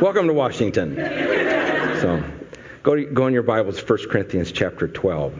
[0.00, 0.94] Welcome to Washington.
[0.94, 2.22] So,
[2.84, 5.34] go, to, go in your Bibles, 1 Corinthians chapter 12.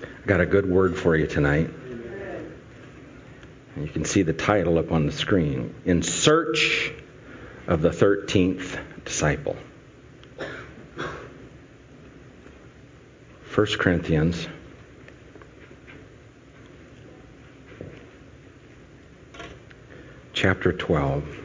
[0.00, 1.68] I got a good word for you tonight.
[3.76, 6.92] You can see the title up on the screen In Search
[7.66, 9.58] of the 13th Disciple.
[13.54, 14.48] 1 Corinthians
[20.32, 21.43] chapter 12.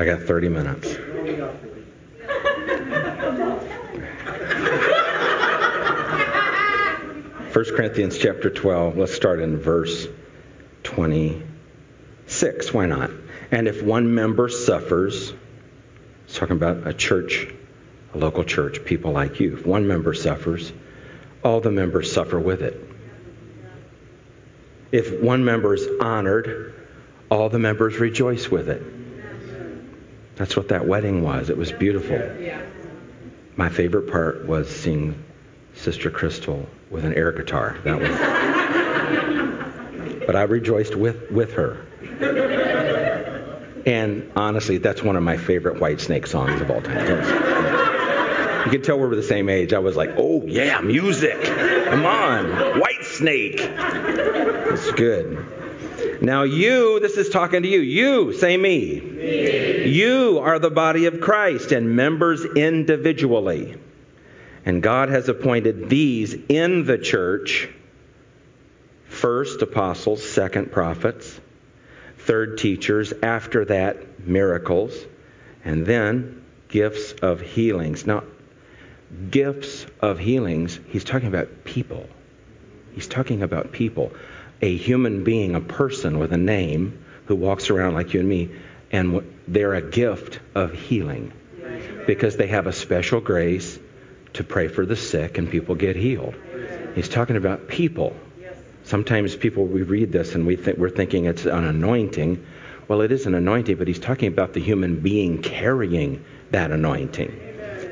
[0.00, 0.94] I got 30 minutes.
[7.52, 8.96] First Corinthians chapter 12.
[8.96, 10.06] Let's start in verse
[10.84, 12.72] 26.
[12.72, 13.10] Why not?
[13.50, 15.34] And if one member suffers,
[16.24, 17.48] it's talking about a church,
[18.14, 19.58] a local church, people like you.
[19.58, 20.72] If one member suffers,
[21.44, 22.82] all the members suffer with it.
[24.92, 26.88] If one member is honored,
[27.30, 28.99] all the members rejoice with it.
[30.40, 31.50] That's what that wedding was.
[31.50, 32.18] It was beautiful.
[33.56, 35.22] My favorite part was seeing
[35.74, 37.76] Sister Crystal with an air guitar.
[37.84, 38.08] That was.
[40.26, 41.84] but I rejoiced with, with her.
[43.84, 47.06] And honestly, that's one of my favorite Whitesnake songs of all time.
[48.64, 49.74] You can tell we were the same age.
[49.74, 51.38] I was like, oh, yeah, music.
[51.42, 52.46] Come on.
[52.80, 53.60] Whitesnake.
[54.72, 56.22] It's good.
[56.22, 57.80] Now, you, this is talking to you.
[57.80, 59.00] You, say me.
[59.00, 59.59] me.
[59.86, 63.78] You are the body of Christ and members individually.
[64.64, 67.68] And God has appointed these in the church
[69.06, 71.40] first apostles, second prophets,
[72.18, 74.94] third teachers, after that, miracles,
[75.64, 78.06] and then gifts of healings.
[78.06, 78.22] Now,
[79.30, 82.08] gifts of healings, he's talking about people.
[82.94, 84.12] He's talking about people
[84.62, 88.50] a human being, a person with a name who walks around like you and me,
[88.92, 91.32] and they're a gift of healing
[92.06, 93.78] because they have a special grace
[94.34, 96.34] to pray for the sick and people get healed.
[96.94, 98.16] He's talking about people.
[98.84, 102.44] Sometimes people we read this and we think we're thinking it's an anointing.
[102.88, 107.40] Well, it is an anointing, but he's talking about the human being carrying that anointing.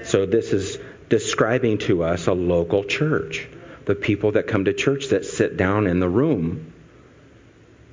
[0.05, 0.79] So this is
[1.09, 3.47] describing to us a local church
[3.89, 6.75] the people that come to church that sit down in the room.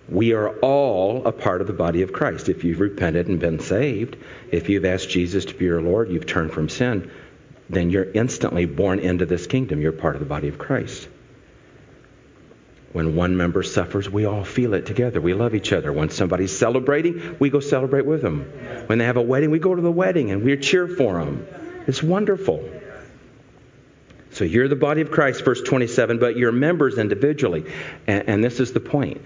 [0.07, 2.47] We are all a part of the body of Christ.
[2.47, 4.17] If you've repented and been saved,
[4.51, 7.09] if you've asked Jesus to be your Lord, you've turned from sin,
[7.69, 9.81] then you're instantly born into this kingdom.
[9.81, 11.07] You're part of the body of Christ.
[12.93, 15.19] When one member suffers, we all feel it together.
[15.19, 15.91] We love each other.
[15.91, 18.43] When somebody's celebrating, we go celebrate with them.
[18.85, 21.45] When they have a wedding, we go to the wedding and we cheer for them.
[21.87, 22.63] It's wonderful.
[24.31, 27.65] So you're the body of Christ, verse 27, but you're members individually.
[28.07, 29.21] And, and this is the point.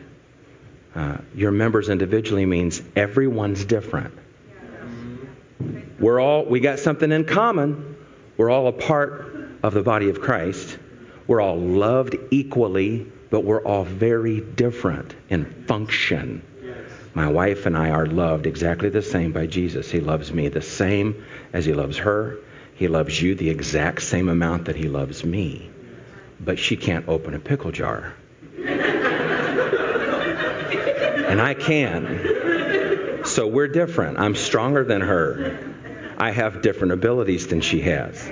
[0.96, 4.18] Uh, your members individually means everyone's different.
[6.00, 7.98] We're all, we got something in common.
[8.38, 10.78] We're all a part of the body of Christ.
[11.28, 16.44] We're all loved equally, but we're all very different in function.
[17.14, 19.92] My wife and I are loved exactly the same by Jesus.
[19.92, 22.38] He loves me the same as he loves her.
[22.76, 25.70] He loves you the exact same amount that he loves me.
[26.40, 28.14] But she can't open a pickle jar.
[31.30, 33.24] And I can.
[33.24, 34.20] So we're different.
[34.20, 35.76] I'm stronger than her.
[36.18, 38.30] I have different abilities than she has.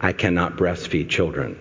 [0.00, 1.58] I cannot breastfeed children.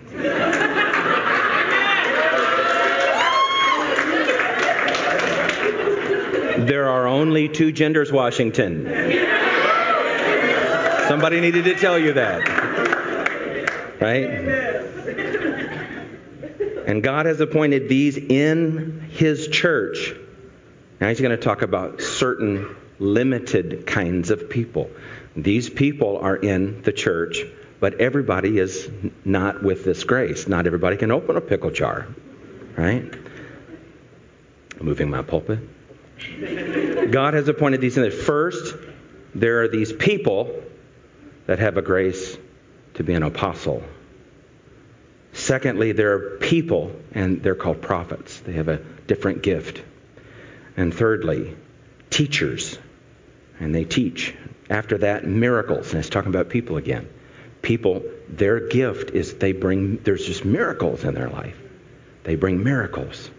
[6.66, 8.86] there are only two genders, Washington.
[11.08, 12.48] Somebody needed to tell you that.
[14.02, 14.24] Right?
[16.88, 20.16] And God has appointed these in His church.
[21.00, 24.89] Now He's going to talk about certain limited kinds of people.
[25.35, 27.44] These people are in the church,
[27.80, 28.89] but everybody is
[29.25, 30.47] not with this grace.
[30.47, 32.07] Not everybody can open a pickle jar.
[32.77, 33.13] Right?
[34.80, 35.59] Moving my pulpit.
[37.12, 38.75] God has appointed these in the first.
[39.33, 40.63] There are these people
[41.45, 42.38] that have a grace
[42.95, 43.83] to be an apostle.
[45.33, 48.39] Secondly, there are people, and they're called prophets.
[48.39, 49.83] They have a different gift.
[50.77, 51.56] And thirdly,
[52.10, 52.77] teachers,
[53.60, 54.36] and they teach.
[54.69, 57.07] After that, miracles, and it's talking about people again.
[57.62, 61.57] People, their gift is they bring, there's just miracles in their life.
[62.24, 63.30] They bring miracles.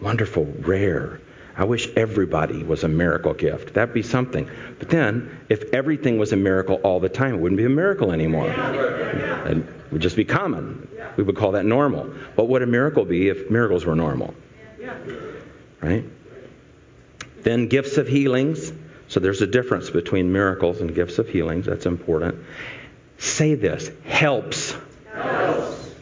[0.00, 1.20] Wonderful, rare,
[1.60, 3.74] I wish everybody was a miracle gift.
[3.74, 4.48] That'd be something.
[4.78, 8.12] But then, if everything was a miracle all the time, it wouldn't be a miracle
[8.12, 8.48] anymore.
[8.48, 10.88] It would just be common.
[11.18, 12.04] We would call that normal.
[12.34, 14.34] What would a miracle be if miracles were normal?
[15.82, 16.04] Right?
[17.42, 18.72] Then gifts of healings.
[19.08, 21.66] So there's a difference between miracles and gifts of healings.
[21.66, 22.44] That's important.
[23.18, 24.74] Say this helps.
[25.12, 25.94] Helps.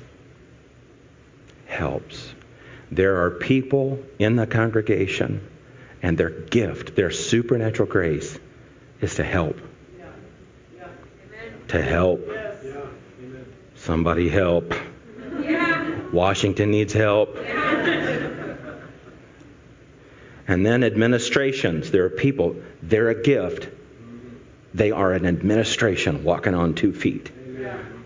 [1.67, 2.35] Helps.
[2.91, 5.47] There are people in the congregation,
[6.03, 8.39] and their gift, their supernatural grace,
[9.01, 9.59] is to help.
[11.69, 12.21] To help.
[13.75, 14.75] Somebody help.
[16.13, 17.37] Washington needs help.
[20.49, 21.91] And then administrations.
[21.91, 23.69] There are people, they're a gift.
[24.75, 27.31] They are an administration walking on two feet.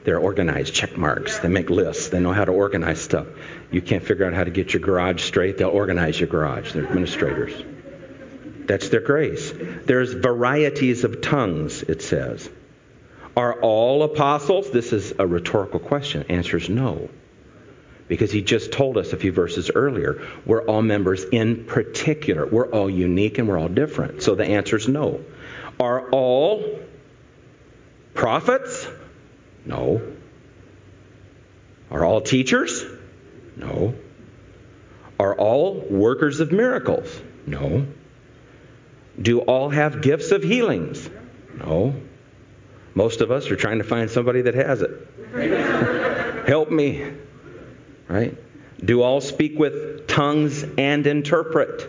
[0.04, 1.38] They're organized, check marks.
[1.38, 2.08] They make lists.
[2.08, 3.28] They know how to organize stuff.
[3.70, 6.72] You can't figure out how to get your garage straight, they'll organize your garage.
[6.72, 7.54] They're administrators.
[8.66, 9.52] That's their grace.
[9.86, 12.50] There's varieties of tongues, it says.
[13.36, 14.70] Are all apostles?
[14.70, 16.24] This is a rhetorical question.
[16.28, 17.08] Answer is no.
[18.08, 22.46] Because he just told us a few verses earlier, we're all members in particular.
[22.46, 24.22] We're all unique and we're all different.
[24.22, 25.20] So the answer is no.
[25.80, 26.80] Are all
[28.14, 28.86] prophets?
[29.64, 30.02] No.
[31.90, 32.84] Are all teachers?
[33.56, 33.94] No.
[35.18, 37.20] Are all workers of miracles?
[37.46, 37.86] No.
[39.20, 41.08] Do all have gifts of healings?
[41.58, 41.94] No.
[42.94, 46.46] Most of us are trying to find somebody that has it.
[46.46, 47.12] Help me.
[48.12, 48.36] Right?
[48.84, 51.88] Do all speak with tongues and interpret?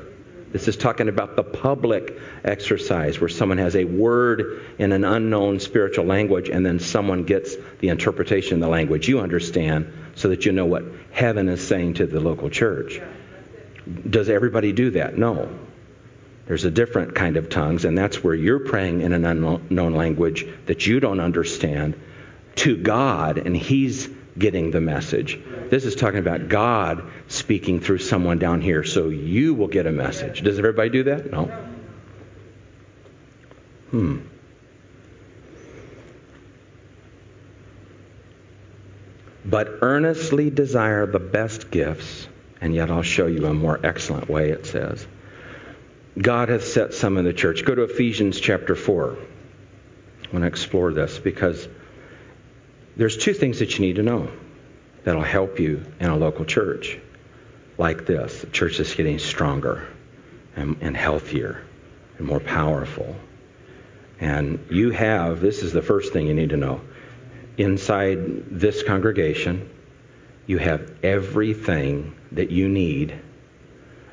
[0.54, 5.60] This is talking about the public exercise where someone has a word in an unknown
[5.60, 10.46] spiritual language and then someone gets the interpretation of the language you understand so that
[10.46, 13.02] you know what heaven is saying to the local church.
[14.10, 15.18] Does everybody do that?
[15.18, 15.50] No.
[16.46, 20.46] There's a different kind of tongues, and that's where you're praying in an unknown language
[20.68, 22.00] that you don't understand
[22.56, 25.40] to God, and He's getting the message.
[25.70, 29.92] This is talking about God speaking through someone down here, so you will get a
[29.92, 30.42] message.
[30.42, 31.32] Does everybody do that?
[31.32, 31.46] No.
[33.92, 34.18] Hmm.
[39.46, 42.28] But earnestly desire the best gifts,
[42.62, 45.06] and yet I'll show you a more excellent way, it says.
[46.20, 47.66] God has set some in the church.
[47.66, 49.12] Go to Ephesians chapter 4.
[49.14, 51.68] I want to explore this because
[52.96, 54.30] there's two things that you need to know
[55.04, 57.00] that'll help you in a local church
[57.78, 59.88] like this a church that's getting stronger
[60.56, 61.64] and, and healthier
[62.18, 63.16] and more powerful.
[64.20, 66.82] And you have, this is the first thing you need to know.
[67.58, 69.70] Inside this congregation,
[70.46, 73.20] you have everything that you need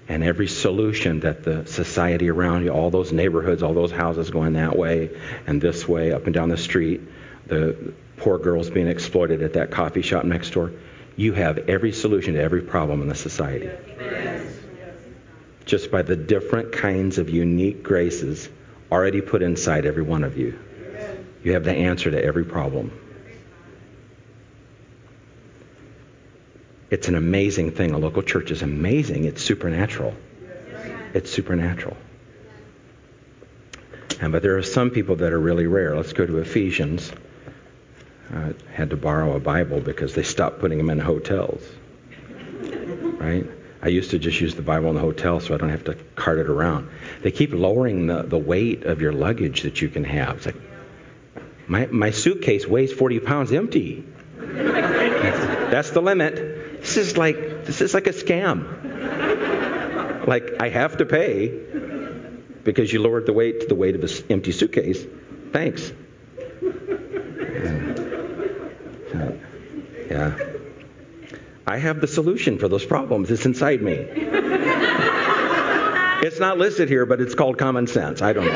[0.09, 4.55] and every solution that the society around you, all those neighborhoods, all those houses going
[4.55, 5.11] that way
[5.47, 7.01] and this way, up and down the street,
[7.47, 10.73] the poor girls being exploited at that coffee shop next door,
[11.17, 13.71] you have every solution to every problem in the society.
[15.65, 18.49] Just by the different kinds of unique graces
[18.91, 20.59] already put inside every one of you.
[21.43, 22.93] You have the answer to every problem.
[26.91, 27.93] It's an amazing thing.
[27.93, 29.25] A local church is amazing.
[29.25, 30.15] It's supernatural.
[31.15, 31.97] It's supernatural.
[34.21, 35.97] And, but there are some people that are really rare.
[35.97, 37.11] Let's go to Ephesians.
[38.33, 41.63] I had to borrow a Bible because they stopped putting them in hotels.
[43.19, 43.47] Right?
[43.83, 45.95] I used to just use the Bible in the hotel so I don't have to
[46.15, 46.91] cart it around.
[47.23, 50.37] They keep lowering the, the weight of your luggage that you can have.
[50.37, 50.61] It's like,
[51.67, 54.05] my, my suitcase weighs 40 pounds empty.
[54.39, 56.81] That's the limit.
[56.81, 58.67] This is like this is like a scam.
[60.27, 61.49] Like I have to pay
[62.65, 65.05] because you lowered the weight to the weight of an empty suitcase.
[65.53, 65.93] Thanks.
[69.15, 69.33] Yeah.
[70.11, 70.39] yeah.
[71.71, 73.31] I have the solution for those problems.
[73.31, 73.93] It's inside me.
[76.21, 78.23] it's not listed here, but it's called common sense.
[78.23, 78.53] I don't know.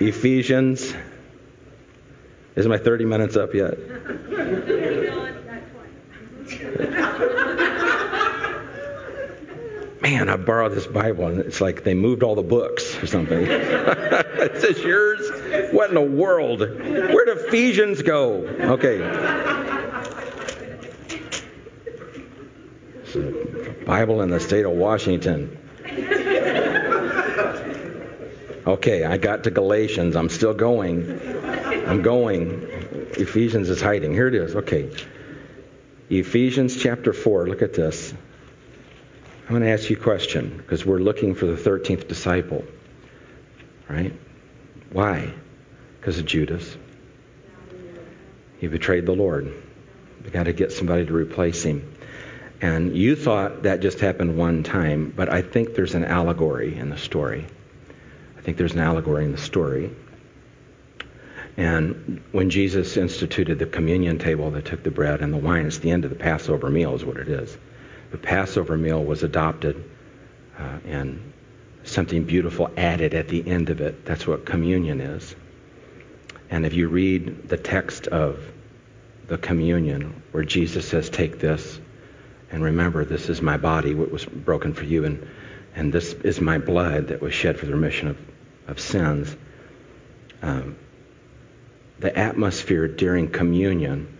[0.06, 0.92] Ephesians
[2.56, 3.78] is my 30 minutes up yet?
[10.02, 13.46] Man, I borrowed this Bible and it's like they moved all the books or something.
[13.48, 15.27] it says yours?
[15.72, 16.60] What in the world?
[16.60, 18.46] Where'd Ephesians go?
[18.46, 18.98] Okay.
[23.86, 25.56] Bible in the state of Washington.
[28.66, 30.14] Okay, I got to Galatians.
[30.14, 31.18] I'm still going.
[31.86, 32.66] I'm going.
[33.16, 34.12] Ephesians is hiding.
[34.12, 34.54] Here it is.
[34.54, 34.90] Okay.
[36.10, 37.48] Ephesians chapter 4.
[37.48, 38.12] Look at this.
[39.44, 42.64] I'm going to ask you a question because we're looking for the 13th disciple.
[43.88, 44.12] Right?
[44.92, 45.32] Why?
[46.00, 46.76] Because of Judas.
[48.58, 49.52] He betrayed the Lord.
[50.24, 51.96] We got to get somebody to replace him.
[52.60, 56.90] And you thought that just happened one time, but I think there's an allegory in
[56.90, 57.46] the story.
[58.36, 59.90] I think there's an allegory in the story.
[61.56, 65.78] And when Jesus instituted the communion table that took the bread and the wine, it's
[65.78, 67.56] the end of the Passover meal, is what it is.
[68.10, 69.84] The Passover meal was adopted
[70.58, 71.32] uh, and
[71.90, 74.04] something beautiful added at the end of it.
[74.04, 75.34] That's what communion is.
[76.50, 78.40] And if you read the text of
[79.26, 81.80] the communion, where Jesus says, Take this
[82.50, 85.28] and remember, this is my body, what was broken for you, and,
[85.74, 88.18] and this is my blood that was shed for the remission of,
[88.66, 89.36] of sins.
[90.40, 90.76] Um,
[91.98, 94.16] the atmosphere during communion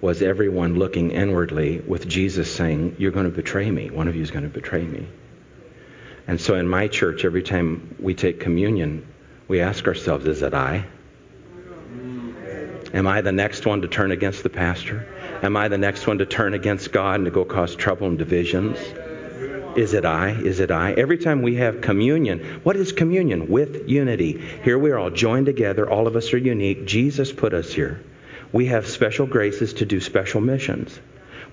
[0.00, 3.90] was everyone looking inwardly with Jesus saying, You're going to betray me.
[3.90, 5.06] One of you is going to betray me.
[6.30, 9.04] And so in my church, every time we take communion,
[9.48, 10.86] we ask ourselves, Is it I?
[12.94, 15.08] Am I the next one to turn against the pastor?
[15.42, 18.16] Am I the next one to turn against God and to go cause trouble and
[18.16, 18.78] divisions?
[19.76, 20.30] Is it I?
[20.30, 20.92] Is it I?
[20.92, 23.48] Every time we have communion, what is communion?
[23.48, 24.40] With unity.
[24.62, 25.90] Here we are all joined together.
[25.90, 26.86] All of us are unique.
[26.86, 28.04] Jesus put us here.
[28.52, 30.96] We have special graces to do special missions.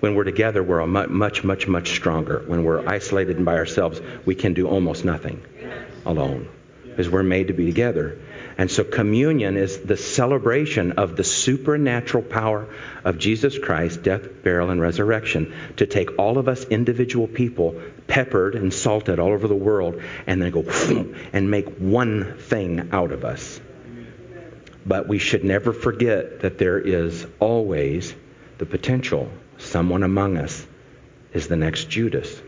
[0.00, 2.44] When we're together, we're much, much, much stronger.
[2.46, 5.42] When we're isolated and by ourselves, we can do almost nothing
[6.06, 6.48] alone
[6.84, 8.18] because we're made to be together.
[8.58, 12.68] And so communion is the celebration of the supernatural power
[13.04, 18.56] of Jesus Christ, death, burial, and resurrection, to take all of us individual people, peppered
[18.56, 20.64] and salted all over the world, and then go
[21.32, 23.60] and make one thing out of us.
[24.84, 28.12] But we should never forget that there is always
[28.58, 30.66] the potential someone among us
[31.32, 32.40] is the next Judas.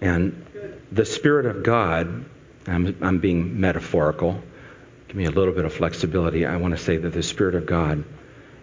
[0.00, 0.44] And
[0.92, 2.26] the Spirit of God
[2.68, 4.42] I'm, I'm being metaphorical.
[5.08, 6.46] Give me a little bit of flexibility.
[6.46, 8.04] I want to say that the Spirit of God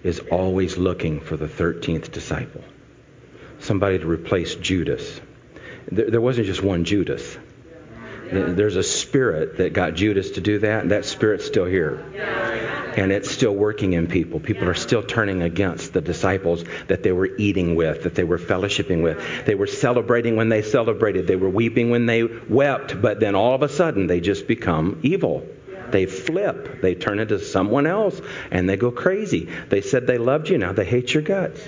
[0.03, 2.63] is always looking for the 13th disciple,
[3.59, 5.21] somebody to replace Judas.
[5.89, 7.37] There, there wasn't just one Judas.
[8.33, 12.03] There's a spirit that got Judas to do that, and that spirit's still here.
[12.95, 14.39] And it's still working in people.
[14.39, 18.37] People are still turning against the disciples that they were eating with, that they were
[18.37, 19.45] fellowshipping with.
[19.45, 21.25] They were celebrating when they celebrated.
[21.25, 23.01] They were weeping when they wept.
[23.01, 25.43] But then all of a sudden, they just become evil.
[25.93, 26.81] They flip.
[26.81, 28.19] They turn into someone else
[28.49, 29.47] and they go crazy.
[29.69, 30.57] They said they loved you.
[30.57, 31.61] Now they hate your guts.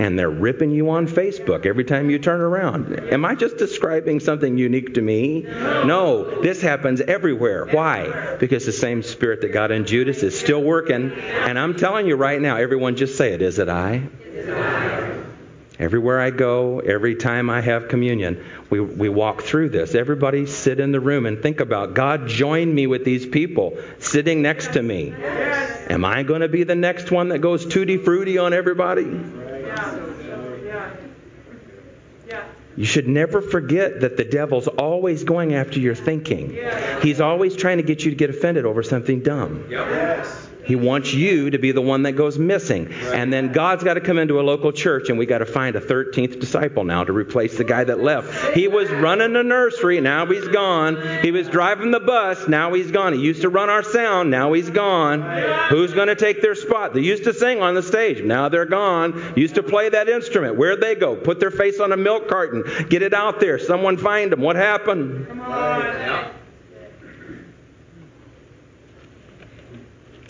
[0.00, 2.98] And they're ripping you on Facebook every time you turn around.
[3.12, 5.42] Am I just describing something unique to me?
[5.42, 7.66] No, this happens everywhere.
[7.66, 8.36] Why?
[8.40, 11.12] Because the same spirit that got in Judas is still working.
[11.12, 13.42] And I'm telling you right now, everyone just say it.
[13.42, 14.08] Is it I?
[14.24, 15.17] Is it I?
[15.78, 19.94] Everywhere I go, every time I have communion, we, we walk through this.
[19.94, 24.42] Everybody sit in the room and think about God joined me with these people sitting
[24.42, 25.14] next to me.
[25.16, 25.90] Yes.
[25.90, 29.20] Am I going to be the next one that goes tutti frutti on everybody?
[32.76, 36.56] You should never forget that the devil's always going after your thinking.
[37.02, 39.66] He's always trying to get you to get offended over something dumb.
[39.68, 40.47] Yes.
[40.68, 42.92] He wants you to be the one that goes missing.
[42.92, 45.74] And then God's got to come into a local church, and we got to find
[45.76, 48.54] a 13th disciple now to replace the guy that left.
[48.54, 51.22] He was running the nursery, now he's gone.
[51.22, 53.14] He was driving the bus, now he's gone.
[53.14, 55.22] He used to run our sound, now he's gone.
[55.70, 56.92] Who's going to take their spot?
[56.92, 59.32] They used to sing on the stage, now they're gone.
[59.36, 60.56] Used to play that instrument.
[60.56, 61.16] Where'd they go?
[61.16, 62.64] Put their face on a milk carton.
[62.90, 63.58] Get it out there.
[63.58, 64.42] Someone find them.
[64.42, 65.28] What happened?
[65.28, 66.34] Come on.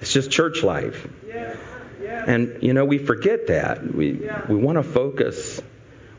[0.08, 1.06] It's just church life.
[2.02, 3.94] And you know, we forget that.
[3.94, 5.60] We we want to focus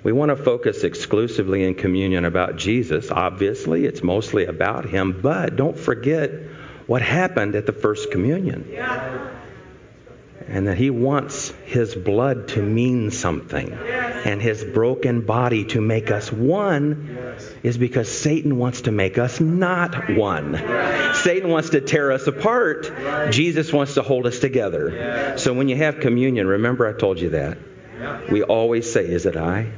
[0.03, 3.10] we want to focus exclusively in communion about Jesus.
[3.10, 6.29] Obviously, it's mostly about him, but don't forget
[6.86, 8.69] what happened at the first communion.
[8.72, 9.38] Yeah
[10.50, 16.12] and that He wants His blood to mean something and His broken body to make
[16.12, 17.18] us one
[17.63, 20.56] is because Satan wants to make us not one.
[21.15, 23.32] Satan wants to tear us apart.
[23.32, 25.38] Jesus wants to hold us together.
[25.38, 27.58] So when you have communion, remember I told you that.
[28.32, 29.72] We always say, Is it I?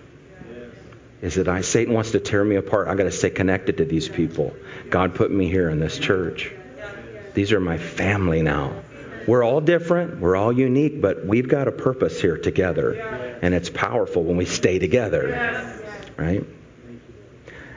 [1.22, 1.62] Is it I?
[1.62, 2.88] Satan wants to tear me apart.
[2.88, 4.56] I got to stay connected to these people.
[4.90, 6.52] God put me here in this church.
[7.36, 8.74] These are my family now.
[9.32, 13.40] We're all different, we're all unique, but we've got a purpose here together.
[13.42, 15.80] And it's powerful when we stay together.
[16.18, 16.46] Right?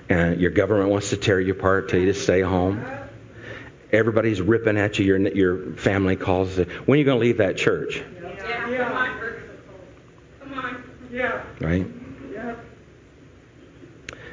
[0.09, 2.85] And your government wants to tear you apart, tell you to stay home.
[3.93, 5.05] Everybody's ripping at you.
[5.05, 6.59] Your, your family calls.
[6.59, 6.69] It.
[6.89, 8.03] When are you going to leave that church?
[8.21, 8.69] Yeah.
[8.69, 8.89] yeah.
[8.89, 9.35] Come on.
[10.41, 10.85] Come on.
[11.13, 11.45] Yeah.
[11.61, 11.87] Right?
[12.33, 12.57] Yeah.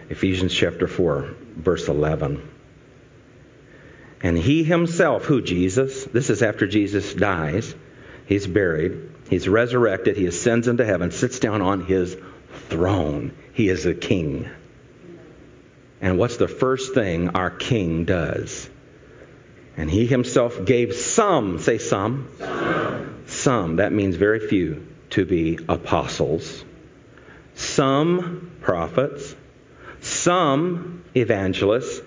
[0.09, 2.49] Ephesians chapter 4, verse 11.
[4.23, 7.73] And he himself, who Jesus, this is after Jesus dies,
[8.27, 12.15] he's buried, he's resurrected, he ascends into heaven, sits down on his
[12.69, 13.33] throne.
[13.53, 14.49] He is a king.
[16.01, 18.69] And what's the first thing our king does?
[19.77, 25.59] And he himself gave some, say some, some, some that means very few, to be
[25.67, 26.63] apostles,
[27.55, 29.35] some prophets,
[30.01, 32.01] some evangelists,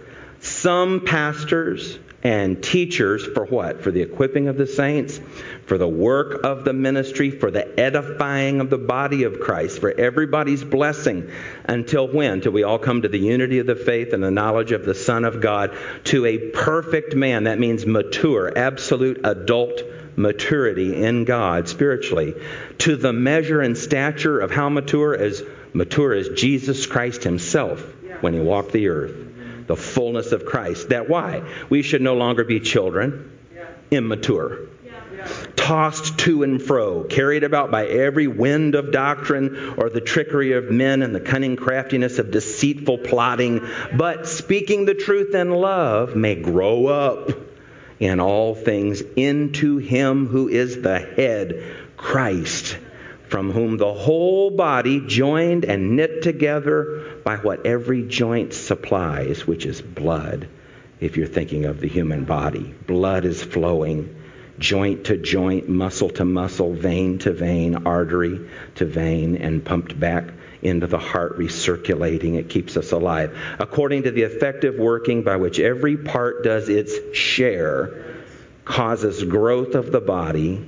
[0.64, 3.82] some pastors and teachers for what?
[3.82, 5.20] For the equipping of the saints,
[5.66, 9.90] for the work of the ministry, for the edifying of the body of Christ, for
[9.90, 11.30] everybody's blessing.
[11.66, 12.40] Until when?
[12.40, 14.94] Till we all come to the unity of the faith and the knowledge of the
[14.94, 17.44] Son of God, to a perfect man.
[17.44, 19.82] That means mature, absolute adult
[20.16, 22.32] maturity in God spiritually,
[22.78, 25.14] to the measure and stature of how mature?
[25.14, 25.42] As
[25.74, 27.84] mature as Jesus Christ himself
[28.22, 29.23] when he walked the earth.
[29.66, 30.90] The fullness of Christ.
[30.90, 31.42] That why?
[31.68, 33.30] We should no longer be children,
[33.90, 34.58] immature.
[35.56, 40.70] Tossed to and fro, carried about by every wind of doctrine or the trickery of
[40.70, 43.66] men and the cunning craftiness of deceitful plotting,
[43.96, 47.30] but speaking the truth in love may grow up
[47.98, 51.62] in all things into him who is the head,
[51.96, 52.76] Christ
[53.34, 59.66] from whom the whole body, joined and knit together by what every joint supplies, which
[59.66, 60.48] is blood,
[61.00, 62.74] if you're thinking of the human body.
[62.86, 64.14] Blood is flowing
[64.58, 70.24] joint to joint, muscle to muscle, vein to vein, artery to vein, and pumped back
[70.62, 72.36] into the heart, recirculating.
[72.36, 73.36] It keeps us alive.
[73.58, 78.04] According to the effective working by which every part does its share,
[78.64, 80.64] causes growth of the body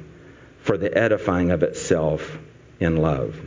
[0.63, 2.39] for the edifying of itself
[2.81, 3.39] in love.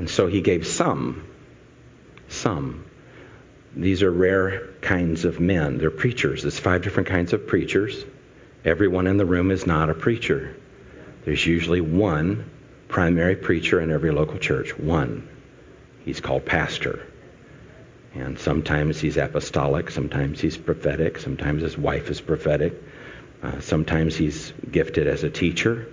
[0.00, 1.26] And so he gave some,
[2.26, 2.86] some.
[3.76, 5.76] These are rare kinds of men.
[5.76, 6.40] They're preachers.
[6.40, 8.02] There's five different kinds of preachers.
[8.64, 10.56] Everyone in the room is not a preacher.
[11.26, 12.50] There's usually one
[12.88, 14.70] primary preacher in every local church.
[14.78, 15.28] One.
[16.06, 17.06] He's called pastor.
[18.14, 22.72] And sometimes he's apostolic, sometimes he's prophetic, sometimes his wife is prophetic,
[23.42, 25.88] uh, sometimes he's gifted as a teacher,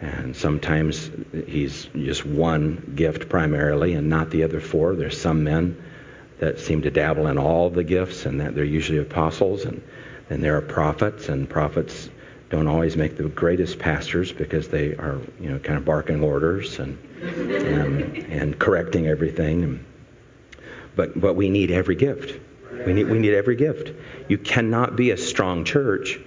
[0.00, 1.10] and sometimes
[1.46, 4.94] he's just one gift primarily and not the other four.
[4.94, 5.82] There's some men
[6.38, 9.82] that seem to dabble in all the gifts and that they're usually apostles and
[10.28, 12.10] there are prophets and prophets
[12.50, 16.78] don't always make the greatest pastors because they are, you know, kind of barking orders
[16.78, 19.84] and and, and correcting everything.
[20.94, 22.38] But but we need every gift.
[22.86, 23.92] We need we need every gift.
[24.28, 26.20] You cannot be a strong church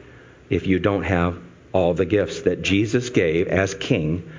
[0.50, 1.40] if you don't have
[1.72, 4.32] all the gifts that Jesus gave as king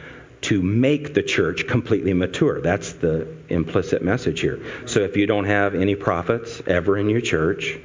[0.43, 2.61] to make the church completely mature.
[2.61, 4.61] That's the implicit message here.
[4.87, 7.79] So if you don't have any prophets ever in your church,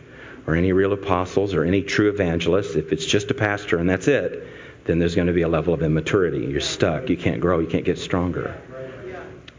[0.47, 4.07] or any real apostles, or any true evangelists, if it's just a pastor and that's
[4.07, 4.47] it,
[4.83, 6.45] then there's going to be a level of immaturity.
[6.45, 7.09] You're stuck.
[7.09, 7.57] You can't grow.
[7.59, 8.55] You can't get stronger.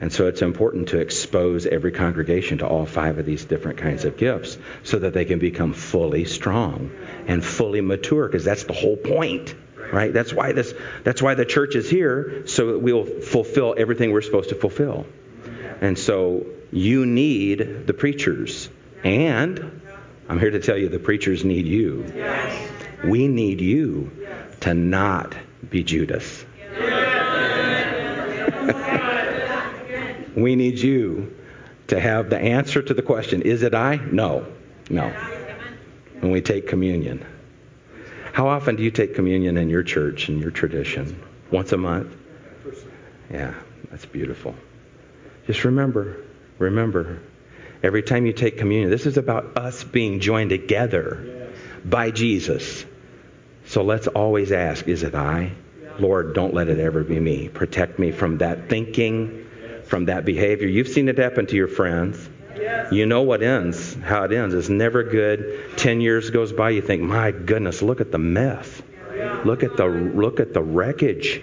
[0.00, 4.04] And so it's important to expose every congregation to all five of these different kinds
[4.04, 6.92] of gifts so that they can become fully strong
[7.26, 9.54] and fully mature, because that's the whole point
[9.92, 10.12] right?
[10.12, 14.50] That's why this that's why the church is here so we'll fulfill everything we're supposed
[14.50, 15.06] to fulfill.
[15.80, 18.68] And so you need the preachers
[19.04, 19.82] and
[20.28, 22.04] I'm here to tell you the preachers need you.
[22.14, 22.70] Yes.
[23.04, 24.10] We need you
[24.60, 25.36] to not
[25.70, 26.44] be Judas.
[26.78, 27.36] Yes.
[30.36, 31.36] we need you
[31.88, 33.96] to have the answer to the question, is it I?
[33.96, 34.46] No.
[34.90, 35.08] No.
[36.20, 37.24] When we take communion.
[38.36, 41.22] How often do you take communion in your church, and your tradition?
[41.50, 42.14] Once a month?
[43.30, 43.54] Yeah,
[43.90, 44.54] that's beautiful.
[45.46, 46.22] Just remember,
[46.58, 47.22] remember,
[47.82, 51.50] every time you take communion, this is about us being joined together
[51.82, 52.84] by Jesus.
[53.64, 55.52] So let's always ask, is it I?
[55.98, 57.48] Lord, don't let it ever be me.
[57.48, 59.46] Protect me from that thinking,
[59.86, 60.68] from that behavior.
[60.68, 62.28] You've seen it happen to your friends.
[62.90, 64.54] You know what ends, how it ends.
[64.54, 65.76] It's never good.
[65.76, 68.82] Ten years goes by, you think, my goodness, look at the mess.
[69.44, 71.42] Look at the look at the wreckage.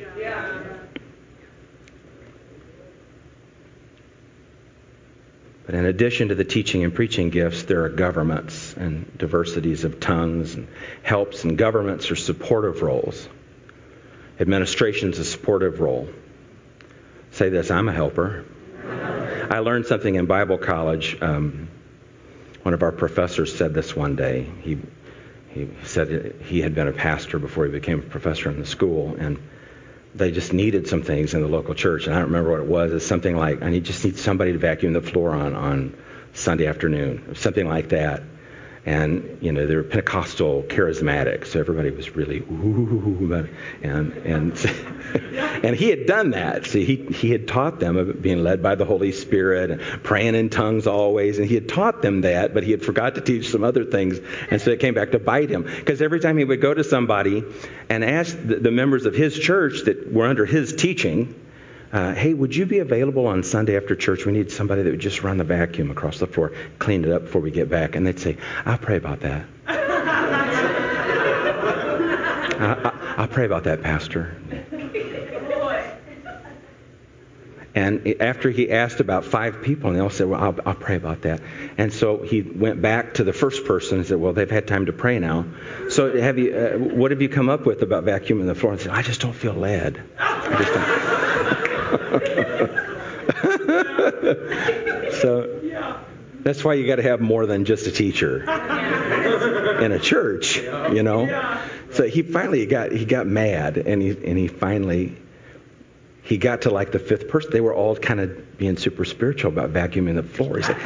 [5.66, 10.00] But in addition to the teaching and preaching gifts, there are governments and diversities of
[10.00, 10.68] tongues and
[11.04, 13.28] helps, and governments are supportive roles.
[14.40, 16.10] Administration's a supportive role.
[17.32, 18.44] Say this I'm a helper.
[18.86, 21.18] I learned something in Bible college.
[21.22, 21.70] Um,
[22.64, 24.50] one of our professors said this one day.
[24.62, 24.78] He
[25.50, 29.16] he said he had been a pastor before he became a professor in the school,
[29.20, 29.38] and
[30.16, 32.68] they just needed some things in the local church, and I don't remember what it
[32.68, 32.94] was.
[32.94, 35.98] It's something like I need just need somebody to vacuum the floor on on
[36.34, 38.24] Sunday afternoon, something like that.
[38.86, 43.48] And you know they were Pentecostal charismatic, so everybody was really ooh,
[43.82, 44.72] and and
[45.64, 46.66] and he had done that.
[46.66, 50.36] See, he he had taught them about being led by the Holy Spirit and praying
[50.36, 53.50] in tongues always, and he had taught them that, but he had forgot to teach
[53.50, 54.20] some other things,
[54.52, 55.64] and so it came back to bite him.
[55.64, 57.44] Because every time he would go to somebody
[57.90, 61.34] and ask the, the members of his church that were under his teaching,
[61.94, 64.26] uh, hey, would you be available on Sunday after church?
[64.26, 67.22] We need somebody that would just run the vacuum across the floor, clean it up
[67.26, 67.96] before we get back.
[67.96, 69.46] And they'd say, I'll pray about that.
[72.60, 74.36] I, will pray about that, Pastor.
[77.76, 80.96] And after he asked about five people, and they all said, Well, I'll, I'll, pray
[80.96, 81.42] about that.
[81.78, 84.86] And so he went back to the first person and said, Well, they've had time
[84.88, 85.46] to pray now.
[85.90, 88.74] So have you, uh, what have you come up with about vacuuming the floor?
[88.74, 90.04] And said, I just don't feel led.
[95.22, 95.60] So
[96.42, 98.42] that's why you got to have more than just a teacher
[99.82, 101.60] in a church, you know.
[101.92, 105.16] So he finally got he got mad, and he and he finally
[106.24, 107.52] he got to like the fifth person.
[107.52, 110.58] They were all kind of being super spiritual about vacuuming the floor.
[110.58, 110.78] He said,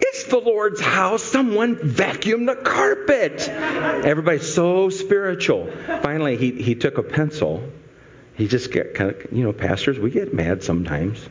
[0.00, 1.22] It's the Lord's house.
[1.22, 3.48] Someone vacuum the carpet.
[3.48, 5.70] Everybody's so spiritual.
[5.86, 7.68] Finally, he, he took a pencil.
[8.36, 11.26] He just get kind of, you know, pastors, we get mad sometimes.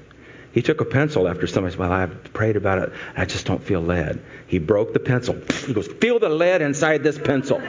[0.51, 2.93] He took a pencil after somebody said, Well, I've prayed about it.
[3.15, 4.23] I just don't feel lead.
[4.47, 5.35] He broke the pencil.
[5.67, 7.59] He goes, Feel the lead inside this pencil.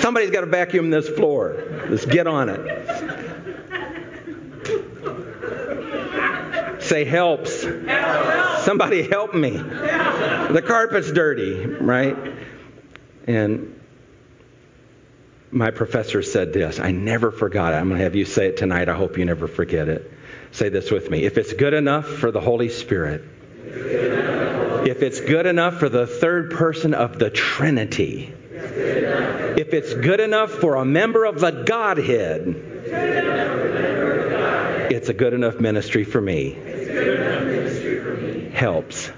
[0.00, 1.62] Somebody's got to vacuum this floor.
[1.88, 3.10] Let's get on it.
[6.82, 7.62] Say helps.
[7.62, 8.64] helps.
[8.64, 9.50] Somebody help me.
[9.50, 12.16] The carpet's dirty, right?
[13.26, 13.79] And
[15.50, 16.78] my professor said this.
[16.78, 17.76] I never forgot it.
[17.76, 18.88] I'm going to have you say it tonight.
[18.88, 20.10] I hope you never forget it.
[20.52, 21.24] Say this with me.
[21.24, 23.24] If it's good enough for the Holy Spirit,
[23.64, 30.50] if it's good enough for the third person of the Trinity, if it's good enough
[30.50, 32.66] for a member of the Godhead,
[34.92, 36.58] it's a good enough ministry for me
[38.60, 39.10] helps.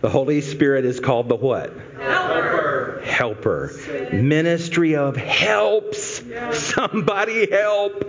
[0.00, 1.74] The Holy Spirit is called the what?
[2.00, 2.63] Helper.
[3.04, 3.72] Helper.
[4.12, 6.22] Ministry of helps.
[6.52, 8.04] Somebody help.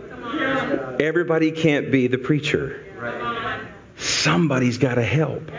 [1.00, 2.82] Everybody can't be the preacher.
[3.98, 5.52] Somebody's got to help.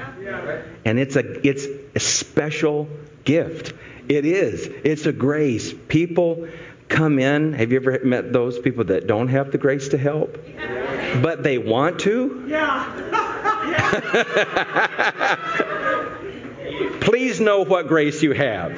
[0.84, 2.88] And it's a it's a special
[3.24, 3.74] gift.
[4.08, 4.66] It is.
[4.66, 5.74] It's a grace.
[5.88, 6.48] People
[6.88, 7.52] come in.
[7.54, 10.38] Have you ever met those people that don't have the grace to help?
[11.22, 12.44] But they want to?
[12.48, 13.32] Yeah.
[17.06, 18.72] Please know what grace you have.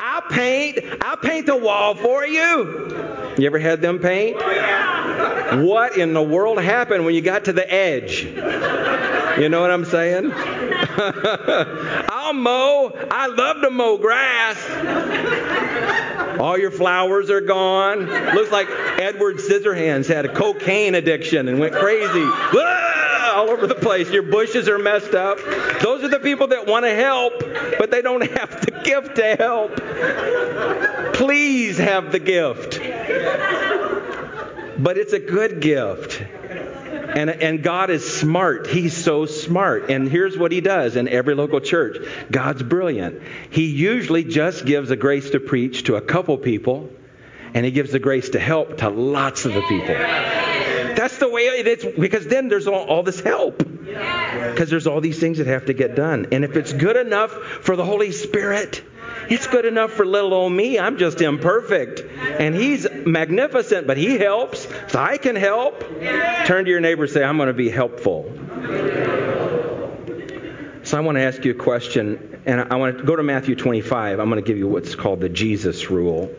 [0.00, 0.78] I'll paint.
[1.00, 3.34] I'll paint the wall for you.
[3.36, 4.36] You ever had them paint?
[4.36, 8.22] What in the world happened when you got to the edge?
[8.22, 10.30] You know what I'm saying?
[10.34, 12.92] I'll mow.
[13.10, 14.58] I love to mow grass.
[16.38, 18.06] All your flowers are gone.
[18.34, 22.22] Looks like Edward Scissorhands had a cocaine addiction and went crazy.
[22.24, 24.10] Ah, all over the place.
[24.10, 25.38] Your bushes are messed up.
[25.80, 27.40] Those are the people that want to help,
[27.78, 31.14] but they don't have the gift to help.
[31.14, 32.80] Please have the gift.
[34.78, 36.22] But it's a good gift.
[37.14, 38.66] And, and God is smart.
[38.66, 39.90] He's so smart.
[39.90, 41.98] And here's what He does in every local church
[42.30, 43.22] God's brilliant.
[43.50, 46.90] He usually just gives a grace to preach to a couple people,
[47.52, 49.94] and He gives the grace to help to lots of the people.
[50.96, 53.58] That's the way it is, because then there's all, all this help.
[53.58, 56.28] Because there's all these things that have to get done.
[56.32, 58.82] And if it's good enough for the Holy Spirit,
[59.28, 60.78] it's good enough for little old me.
[60.78, 62.00] I'm just imperfect.
[62.00, 64.66] And he's magnificent, but he helps.
[64.88, 65.80] So I can help.
[66.46, 68.32] Turn to your neighbor and say, I'm going to be helpful.
[70.84, 73.54] So I want to ask you a question, and I want to go to Matthew
[73.54, 74.18] 25.
[74.18, 76.34] I'm going to give you what's called the Jesus rule.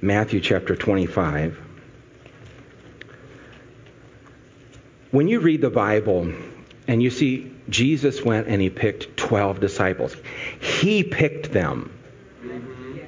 [0.00, 1.58] Matthew chapter 25.
[5.10, 6.32] When you read the Bible
[6.86, 10.16] and you see Jesus went and he picked 12 disciples,
[10.60, 11.92] he picked them.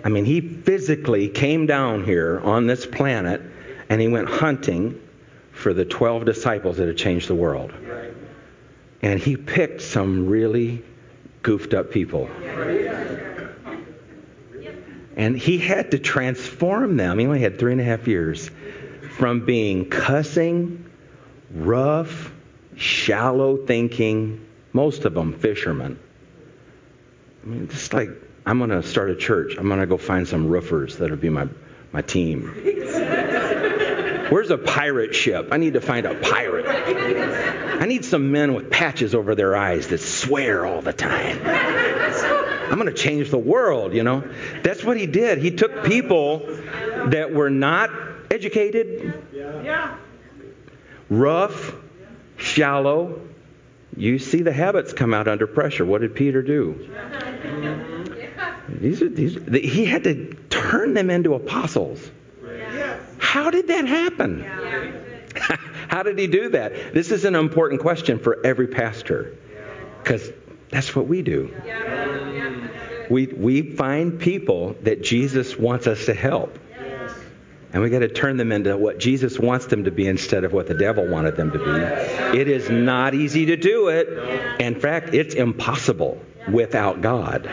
[0.03, 3.40] I mean, he physically came down here on this planet
[3.88, 5.00] and he went hunting
[5.53, 7.72] for the 12 disciples that had changed the world.
[9.03, 10.83] And he picked some really
[11.42, 12.29] goofed up people.
[15.20, 17.18] And he had to transform them.
[17.18, 18.50] He only had three and a half years
[19.18, 20.90] from being cussing,
[21.52, 22.33] rough,
[22.74, 25.98] shallow thinking, most of them fishermen.
[27.42, 28.09] I mean, just like
[28.46, 29.56] I'm going to start a church.
[29.59, 31.48] I'm going to go find some roofers that'll be my,
[31.92, 32.44] my team.
[34.30, 35.48] Where's a pirate ship?
[35.52, 36.64] I need to find a pirate.
[36.66, 42.39] I need some men with patches over their eyes that swear all the time.
[42.70, 44.22] I'm going to change the world, you know.
[44.62, 45.38] That's what he did.
[45.38, 46.38] He took people
[47.06, 47.90] that were not
[48.30, 49.12] educated,
[51.09, 51.74] rough,
[52.37, 53.20] shallow.
[53.96, 55.85] You see the habits come out under pressure.
[55.85, 56.88] What did Peter do?
[58.68, 62.09] These are, these, he had to turn them into apostles.
[63.18, 64.42] How did that happen?
[65.88, 66.94] How did he do that?
[66.94, 69.37] This is an important question for every pastor
[70.02, 70.33] because
[70.70, 71.54] that's what we do.
[73.11, 76.59] We, we find people that Jesus wants us to help.
[77.72, 80.52] And we got to turn them into what Jesus wants them to be instead of
[80.52, 82.38] what the devil wanted them to be.
[82.38, 84.61] It is not easy to do it.
[84.61, 87.46] In fact, it's impossible without God.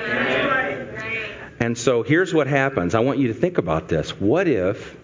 [1.60, 2.96] And so here's what happens.
[2.96, 4.12] I want you to think about this.
[4.20, 4.96] What if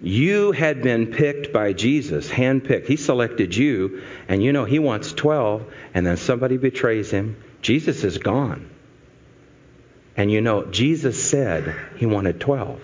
[0.00, 2.86] you had been picked by Jesus, handpicked?
[2.86, 7.36] He selected you, and you know he wants 12, and then somebody betrays him.
[7.62, 8.70] Jesus is gone.
[10.16, 12.80] And you know, Jesus said he wanted 12.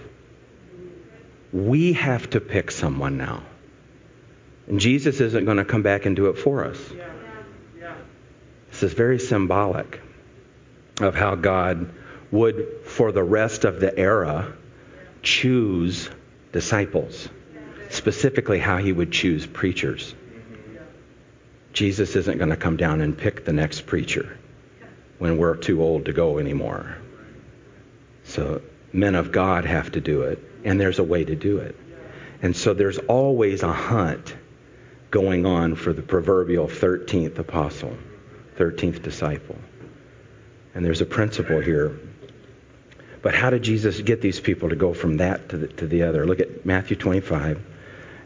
[1.52, 3.42] We have to pick someone now.
[4.66, 6.78] And Jesus isn't going to come back and do it for us.
[8.70, 10.00] This is very symbolic
[11.00, 11.92] of how God
[12.32, 14.52] would, for the rest of the era,
[15.22, 16.10] choose
[16.54, 17.28] disciples.
[17.90, 20.14] Specifically, how he would choose preachers.
[21.72, 24.38] Jesus isn't going to come down and pick the next preacher
[25.18, 26.96] when we're too old to go anymore.
[28.22, 28.62] So,
[28.92, 31.76] men of God have to do it, and there's a way to do it.
[32.40, 34.34] And so, there's always a hunt
[35.10, 37.96] going on for the proverbial 13th apostle,
[38.56, 39.58] 13th disciple.
[40.74, 41.98] And there's a principle here.
[43.24, 46.02] But how did Jesus get these people to go from that to the, to the
[46.02, 46.26] other?
[46.26, 47.58] Look at Matthew 25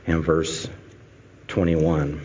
[0.09, 0.69] and verse
[1.47, 2.21] 21.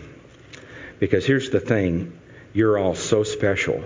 [0.97, 2.19] Because here's the thing
[2.51, 3.83] you're all so special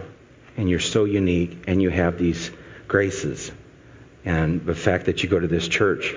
[0.56, 2.50] and you're so unique and you have these
[2.88, 3.52] graces.
[4.24, 6.16] And the fact that you go to this church,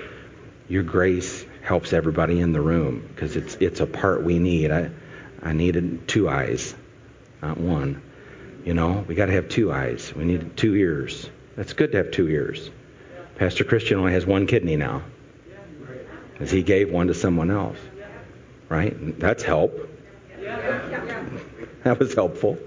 [0.69, 4.71] your grace helps everybody in the room because it's, it's a part we need.
[4.71, 4.91] I,
[5.43, 6.73] I needed two eyes,
[7.41, 8.01] not one.
[8.63, 10.15] You know, we got to have two eyes.
[10.15, 11.29] We need two ears.
[11.55, 12.69] That's good to have two ears.
[13.35, 15.03] Pastor Christian only has one kidney now,
[16.39, 17.77] as he gave one to someone else.
[18.69, 19.19] Right?
[19.19, 19.89] That's help.
[21.83, 22.57] That was helpful.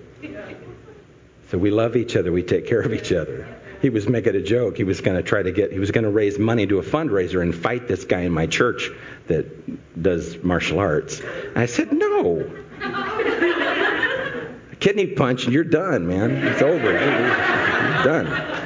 [1.51, 2.33] So we love each other.
[2.33, 3.47] We take care of each other.
[3.81, 4.77] He was making a joke.
[4.77, 6.83] He was going to try to get, he was going to raise money to a
[6.83, 8.91] fundraiser and fight this guy in my church
[9.29, 11.21] that does martial arts.
[11.21, 12.51] And I said, no
[14.81, 16.31] kidney punch and you're done, man.
[16.31, 16.93] It's over.
[16.93, 18.64] You're done.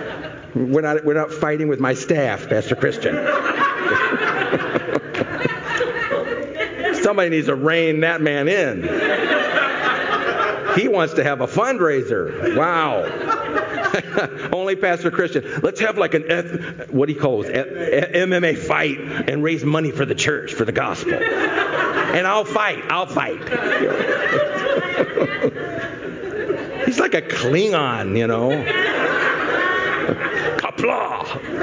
[0.54, 3.14] We're not, we're not fighting with my staff, Pastor Christian.
[7.02, 8.82] Somebody needs to rein that man in.
[10.78, 12.56] He wants to have a fundraiser.
[12.56, 13.04] Wow.
[14.52, 15.60] Only Pastor Christian.
[15.62, 18.12] Let's have like an F, what do you call it?
[18.12, 21.14] MMA fight and raise money for the church, for the gospel.
[21.14, 22.84] And I'll fight.
[22.88, 23.38] I'll fight.
[26.86, 28.50] He's like a Klingon, you know.
[30.78, 31.58] Qapla'.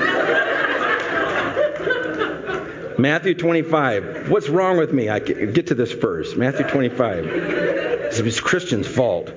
[2.98, 4.30] Matthew 25.
[4.30, 5.10] What's wrong with me?
[5.10, 6.38] I get to this first.
[6.38, 7.26] Matthew 25.
[7.26, 9.32] It's Christian's fault.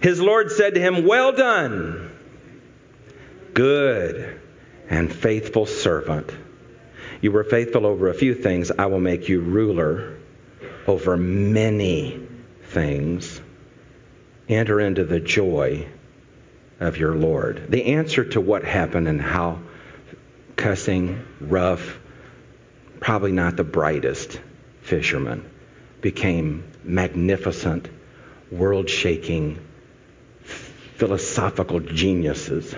[0.00, 2.10] His Lord said to him, Well done,
[3.54, 4.40] good
[4.88, 6.30] and faithful servant.
[7.20, 8.70] You were faithful over a few things.
[8.70, 10.16] I will make you ruler
[10.86, 12.20] over many
[12.64, 13.40] things
[14.48, 15.86] enter into the joy
[16.82, 17.66] of your Lord.
[17.70, 19.60] The answer to what happened and how
[20.56, 21.98] cussing, rough,
[23.00, 24.40] probably not the brightest
[24.82, 25.48] fisherman
[26.00, 27.88] became magnificent,
[28.50, 29.58] world shaking,
[30.96, 32.74] philosophical geniuses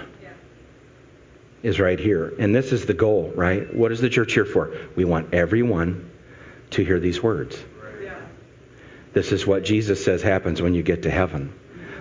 [1.63, 2.33] is right here.
[2.39, 3.75] And this is the goal, right?
[3.75, 4.77] What is the church here for?
[4.95, 6.11] We want everyone
[6.71, 7.59] to hear these words.
[9.15, 11.53] This is what Jesus says happens when you get to heaven.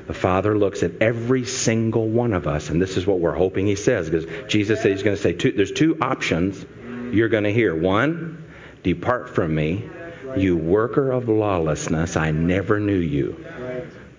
[0.07, 3.67] The Father looks at every single one of us, and this is what we're hoping
[3.67, 6.65] He says, because Jesus said He's going to say two, there's two options
[7.13, 7.75] you're going to hear.
[7.75, 8.43] One,
[8.83, 9.89] depart from me,
[10.35, 13.45] you worker of lawlessness, I never knew you.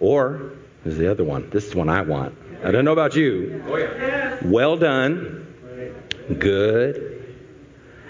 [0.00, 0.52] Or,
[0.84, 1.50] is the other one.
[1.50, 2.36] This is one I want.
[2.62, 3.62] I don't know about you.
[4.42, 5.54] Well done,
[6.38, 7.36] good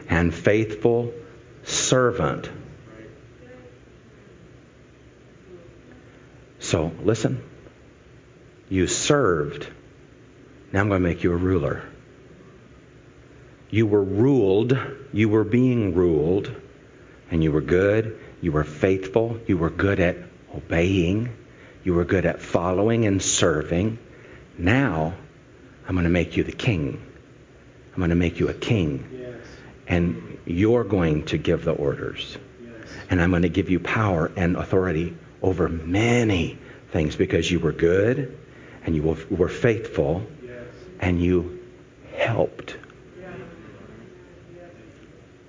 [0.09, 1.13] and faithful
[1.65, 2.51] servant.
[6.61, 7.43] So listen.
[8.69, 9.69] You served.
[10.73, 11.83] Now I'm going to make you a ruler.
[13.71, 14.79] You were ruled.
[15.13, 16.55] You were being ruled.
[17.31, 18.19] And you were good.
[18.41, 19.39] You were faithful.
[19.47, 20.17] You were good at
[20.55, 21.31] obeying.
[21.83, 23.99] You were good at following and serving.
[24.57, 25.15] Now
[25.87, 27.05] I'm going to make you the king.
[27.93, 29.09] I'm going to make you a king.
[29.13, 29.47] Yes.
[29.87, 32.37] And you're going to give the orders.
[32.63, 32.89] Yes.
[33.11, 36.59] And I'm going to give you power and authority over many
[36.91, 38.39] things because you were good
[38.85, 40.27] and you were- faithful.
[41.01, 41.61] And you
[42.17, 42.77] helped,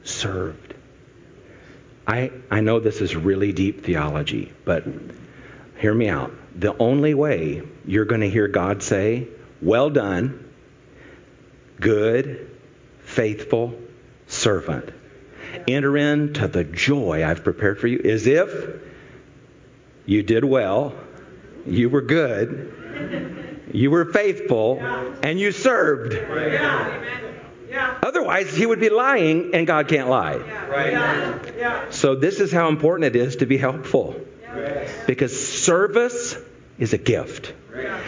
[0.03, 0.73] served.
[2.07, 4.85] I, I know this is really deep theology, but
[5.79, 6.33] hear me out.
[6.55, 9.27] The only way you're going to hear God say,
[9.61, 10.51] Well done,
[11.79, 12.49] good,
[13.03, 13.79] faithful
[14.27, 14.89] servant,
[15.67, 18.81] enter into the joy I've prepared for you, is if
[20.05, 20.93] you did well,
[21.65, 22.73] you were good,
[23.71, 24.79] you were faithful,
[25.23, 26.13] and you served.
[28.01, 30.37] Otherwise, he would be lying, and God can't lie.
[30.37, 31.93] Right.
[31.93, 34.15] So, this is how important it is to be helpful.
[35.07, 36.37] Because service
[36.77, 37.53] is a gift,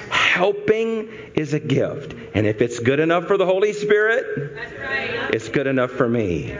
[0.09, 2.15] helping is a gift.
[2.33, 4.57] And if it's good enough for the Holy Spirit,
[5.33, 6.55] it's good enough for me.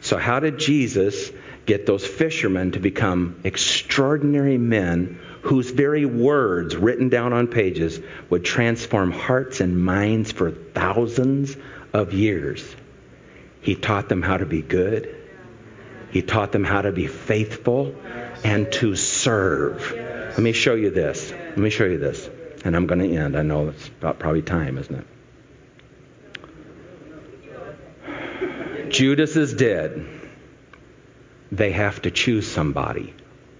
[0.00, 1.30] So, how did Jesus
[1.66, 7.98] get those fishermen to become extraordinary men whose very words written down on pages
[8.28, 11.56] would transform hearts and minds for thousands
[11.92, 12.64] of years?
[13.62, 15.16] He taught them how to be good.
[16.10, 17.94] He taught them how to be faithful
[18.42, 19.92] and to serve.
[19.92, 21.30] Let me show you this.
[21.30, 22.28] Let me show you this.
[22.64, 23.36] And I'm going to end.
[23.36, 25.06] I know it's about probably time, isn't it?
[28.90, 30.04] Judas is dead.
[31.52, 33.14] They have to choose somebody.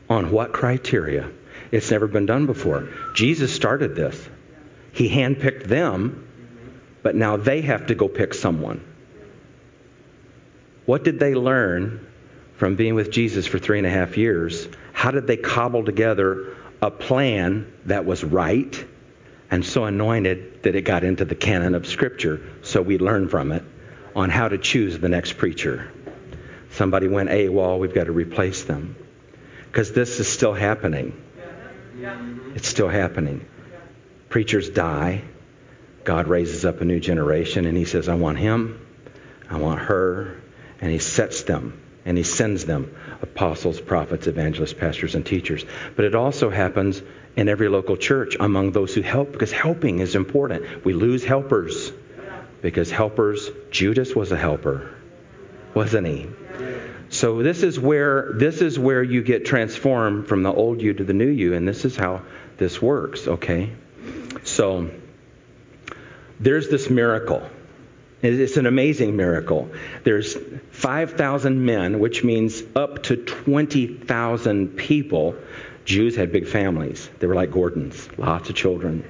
[0.08, 1.30] On what criteria?
[1.70, 2.88] It's never been done before.
[3.14, 4.28] Jesus started this.
[4.92, 6.26] He handpicked them,
[7.02, 8.84] but now they have to go pick someone.
[10.86, 12.06] What did they learn
[12.56, 14.68] from being with Jesus for three and a half years?
[14.92, 18.84] How did they cobble together a plan that was right
[19.50, 23.52] and so anointed that it got into the canon of Scripture so we learn from
[23.52, 23.62] it
[24.16, 25.92] on how to choose the next preacher?
[26.72, 28.96] Somebody went AWOL, we've got to replace them.
[29.66, 31.20] Because this is still happening.
[32.54, 33.46] It's still happening.
[34.28, 35.22] Preachers die.
[36.04, 38.86] God raises up a new generation and he says, I want him,
[39.48, 40.40] I want her,
[40.80, 45.64] and he sets them and he sends them apostles, prophets, evangelists, pastors, and teachers.
[45.96, 47.02] But it also happens
[47.36, 50.84] in every local church among those who help because helping is important.
[50.84, 51.92] We lose helpers
[52.62, 54.94] because helpers, Judas was a helper,
[55.74, 56.28] wasn't he?
[57.20, 61.04] So this is where this is where you get transformed from the old you to
[61.04, 62.22] the new you, and this is how
[62.56, 63.72] this works, okay?
[64.44, 64.88] So
[66.40, 67.46] there's this miracle.
[68.22, 69.70] It's an amazing miracle.
[70.02, 70.34] There's
[70.70, 75.34] 5,000 men, which means up to 20,000 people.
[75.84, 77.10] Jews had big families.
[77.18, 79.04] They were like Gordons, lots of children.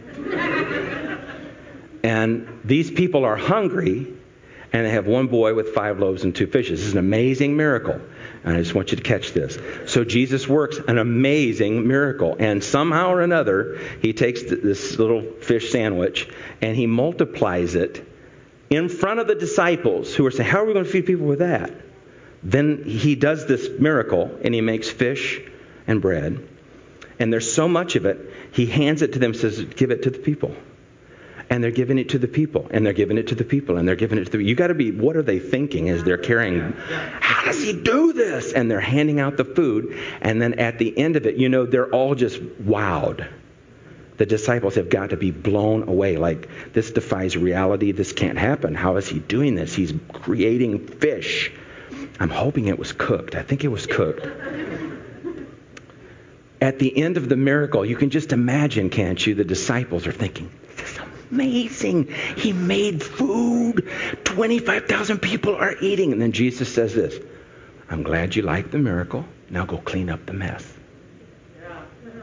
[2.02, 4.14] and these people are hungry,
[4.72, 6.80] and they have one boy with five loaves and two fishes.
[6.80, 8.00] This is an amazing miracle.
[8.44, 9.58] And I just want you to catch this.
[9.86, 12.36] So Jesus works an amazing miracle.
[12.38, 16.28] And somehow or another, he takes this little fish sandwich
[16.62, 18.06] and he multiplies it
[18.70, 21.26] in front of the disciples who are saying, How are we going to feed people
[21.26, 21.72] with that?
[22.42, 25.40] Then he does this miracle and he makes fish
[25.86, 26.48] and bread.
[27.18, 30.10] And there's so much of it, he hands it to them, says, Give it to
[30.10, 30.54] the people.
[31.50, 33.86] And they're giving it to the people, and they're giving it to the people, and
[33.86, 36.16] they're giving it to the You got to be, what are they thinking as they're
[36.16, 36.72] carrying?
[37.20, 38.52] How does he do this?
[38.52, 39.98] And they're handing out the food.
[40.20, 43.28] And then at the end of it, you know, they're all just wowed
[44.20, 46.18] the disciples have got to be blown away.
[46.18, 47.92] Like, this defies reality.
[47.92, 48.74] This can't happen.
[48.74, 49.74] How is he doing this?
[49.74, 51.50] He's creating fish.
[52.20, 53.34] I'm hoping it was cooked.
[53.34, 54.26] I think it was cooked.
[56.60, 59.34] At the end of the miracle, you can just imagine, can't you?
[59.34, 60.50] The disciples are thinking,
[61.30, 62.08] amazing.
[62.36, 63.88] He made food.
[64.24, 66.12] 25,000 people are eating.
[66.12, 67.18] And then Jesus says this
[67.88, 69.24] I'm glad you liked the miracle.
[69.48, 70.66] Now go clean up the mess.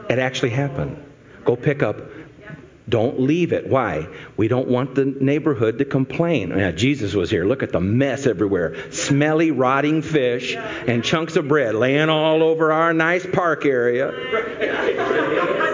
[0.08, 1.04] It actually happened.
[1.44, 1.98] Go pick up.
[2.88, 3.66] Don't leave it.
[3.68, 4.08] Why?
[4.38, 6.48] We don't want the neighborhood to complain.
[6.56, 7.44] Now, Jesus was here.
[7.44, 8.90] Look at the mess everywhere.
[8.92, 15.64] Smelly, rotting fish and chunks of bread laying all over our nice park area.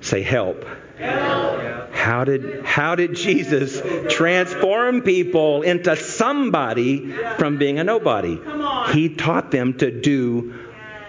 [0.00, 0.64] Say help.
[0.98, 3.80] How did how did Jesus
[4.12, 8.38] transform people into somebody from being a nobody?
[8.92, 10.54] He taught them to do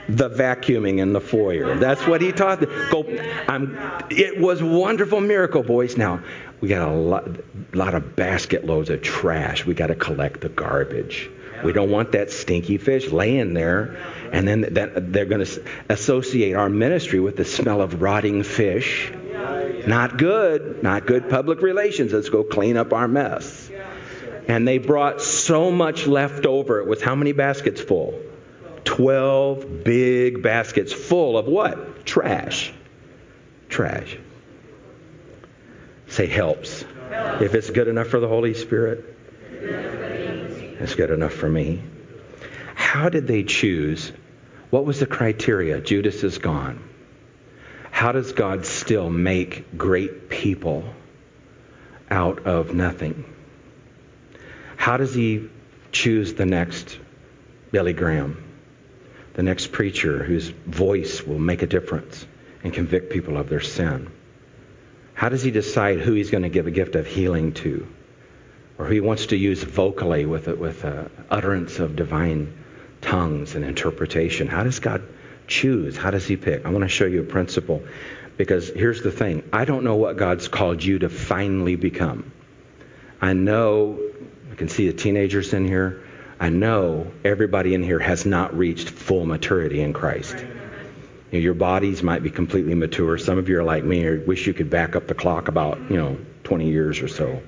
[0.09, 1.77] the vacuuming in the foyer.
[1.77, 2.59] That's what he taught.
[2.59, 2.69] Them.
[2.91, 3.05] Go.
[3.47, 3.77] I'm,
[4.09, 5.97] it was wonderful miracle, boys.
[5.97, 6.23] Now
[6.59, 7.27] we got a lot,
[7.73, 9.65] lot of basket loads of trash.
[9.65, 11.29] We got to collect the garbage.
[11.63, 13.97] We don't want that stinky fish laying there,
[14.31, 19.11] and then that, they're going to associate our ministry with the smell of rotting fish.
[19.87, 20.83] Not good.
[20.83, 22.13] Not good public relations.
[22.13, 23.69] Let's go clean up our mess.
[24.47, 26.79] And they brought so much left over.
[26.79, 28.19] It was how many baskets full?
[28.83, 32.05] 12 big baskets full of what?
[32.05, 32.73] Trash.
[33.69, 34.17] Trash.
[36.07, 36.83] Say helps.
[37.09, 37.41] helps.
[37.41, 39.05] If it's good enough for the Holy Spirit,
[40.81, 41.83] it's good enough for me.
[42.75, 44.11] How did they choose?
[44.69, 45.79] What was the criteria?
[45.81, 46.83] Judas is gone.
[47.91, 50.83] How does God still make great people
[52.09, 53.25] out of nothing?
[54.77, 55.49] How does He
[55.91, 56.97] choose the next
[57.71, 58.51] Billy Graham?
[59.33, 62.25] the next preacher whose voice will make a difference
[62.63, 64.11] and convict people of their sin?
[65.13, 67.87] How does he decide who he's going to give a gift of healing to?
[68.81, 72.51] Or he wants to use vocally with, a, with a utterance of divine
[72.99, 74.47] tongues and interpretation?
[74.47, 75.03] How does God
[75.45, 75.95] choose?
[75.95, 76.65] How does he pick?
[76.65, 77.83] I want to show you a principle
[78.37, 82.31] because here's the thing I don't know what God's called you to finally become.
[83.21, 83.99] I know,
[84.51, 86.03] I can see the teenagers in here.
[86.39, 90.35] I know everybody in here has not reached full maturity in Christ.
[90.39, 90.47] You
[91.33, 93.19] know, your bodies might be completely mature.
[93.19, 95.77] Some of you are like me, or wish you could back up the clock about,
[95.91, 97.43] you know, 20 years or so.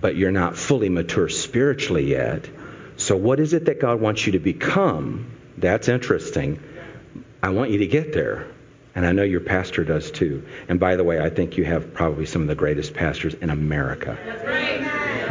[0.00, 2.48] But you're not fully mature spiritually yet.
[2.96, 5.30] So, what is it that God wants you to become?
[5.58, 6.62] That's interesting.
[7.42, 8.46] I want you to get there.
[8.94, 10.46] And I know your pastor does too.
[10.68, 13.50] And by the way, I think you have probably some of the greatest pastors in
[13.50, 14.18] America.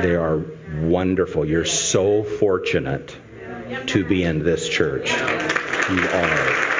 [0.01, 0.41] They are
[0.81, 1.45] wonderful.
[1.45, 3.15] You're so fortunate
[3.87, 5.11] to be in this church.
[5.11, 6.78] You are.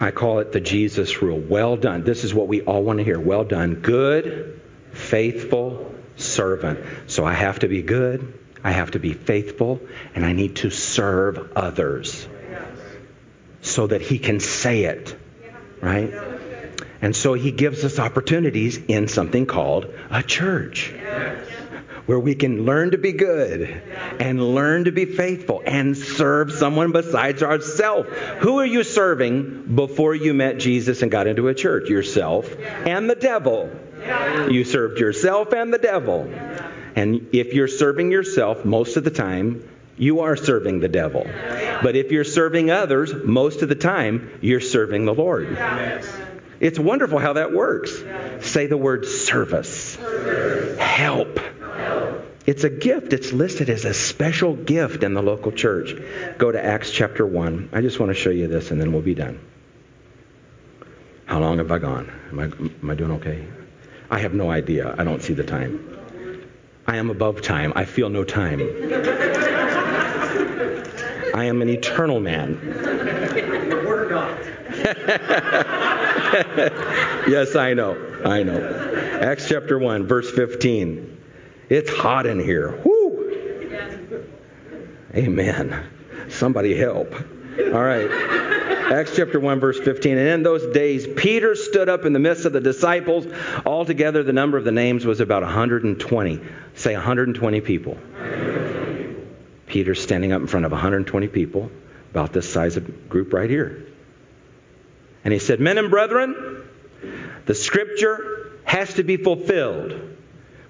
[0.00, 1.38] I call it the Jesus rule.
[1.38, 2.04] Well done.
[2.04, 3.18] This is what we all want to hear.
[3.18, 3.74] Well done.
[3.74, 4.60] Good,
[4.92, 6.80] faithful servant.
[7.06, 9.80] So I have to be good, I have to be faithful,
[10.14, 12.26] and I need to serve others
[13.62, 15.16] so that he can say it.
[15.80, 16.12] Right?
[17.02, 20.94] And so he gives us opportunities in something called a church.
[22.06, 23.82] Where we can learn to be good
[24.20, 28.10] and learn to be faithful and serve someone besides ourselves.
[28.40, 31.88] Who are you serving before you met Jesus and got into a church?
[31.88, 33.70] Yourself and the devil.
[34.50, 36.30] You served yourself and the devil.
[36.94, 41.26] And if you're serving yourself, most of the time, you are serving the devil.
[41.82, 45.56] But if you're serving others, most of the time, you're serving the Lord.
[46.60, 47.92] It's wonderful how that works.
[48.40, 49.96] Say the word service.
[50.78, 51.40] Help.
[52.46, 53.12] It's a gift.
[53.12, 55.94] It's listed as a special gift in the local church.
[56.36, 57.70] Go to Acts chapter 1.
[57.72, 59.40] I just want to show you this and then we'll be done.
[61.24, 62.12] How long have I gone?
[62.30, 63.46] Am I, am I doing okay?
[64.10, 64.94] I have no idea.
[64.98, 65.90] I don't see the time.
[66.86, 67.72] I am above time.
[67.74, 68.60] I feel no time.
[71.34, 72.60] I am an eternal man.
[73.86, 74.38] Word of God.
[77.26, 77.96] yes, I know.
[78.22, 79.18] I know.
[79.22, 81.13] Acts chapter 1, verse 15.
[81.68, 82.80] It's hot in here.
[82.84, 83.04] Whoo!
[85.14, 85.84] Amen.
[86.28, 87.14] Somebody help.
[87.14, 88.10] All right.
[88.92, 90.18] Acts chapter 1, verse 15.
[90.18, 93.26] And in those days, Peter stood up in the midst of the disciples.
[93.64, 96.40] Altogether, the number of the names was about 120.
[96.74, 97.96] Say 120 people.
[99.66, 101.70] Peter standing up in front of 120 people,
[102.10, 103.86] about this size of group right here.
[105.24, 106.62] And he said, Men and brethren,
[107.46, 110.13] the scripture has to be fulfilled,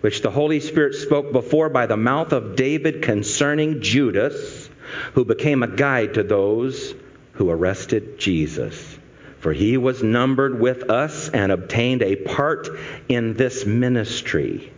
[0.05, 4.68] which the Holy Spirit spoke before by the mouth of David concerning Judas,
[5.14, 6.94] who became a guide to those
[7.32, 8.98] who arrested Jesus.
[9.40, 12.68] For he was numbered with us and obtained a part
[13.09, 14.70] in this ministry.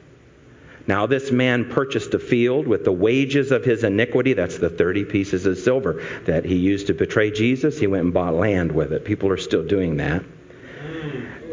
[0.86, 4.34] Now, this man purchased a field with the wages of his iniquity.
[4.34, 7.80] That's the 30 pieces of silver that he used to betray Jesus.
[7.80, 9.04] He went and bought land with it.
[9.04, 10.22] People are still doing that.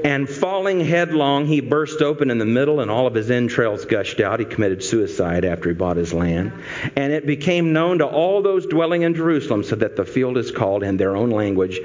[0.04, 4.20] And falling headlong, he burst open in the middle, and all of his entrails gushed
[4.20, 4.40] out.
[4.40, 6.52] He committed suicide after he bought his land.
[6.98, 10.52] And it became known to all those dwelling in Jerusalem, so that the field is
[10.52, 11.80] called in their own language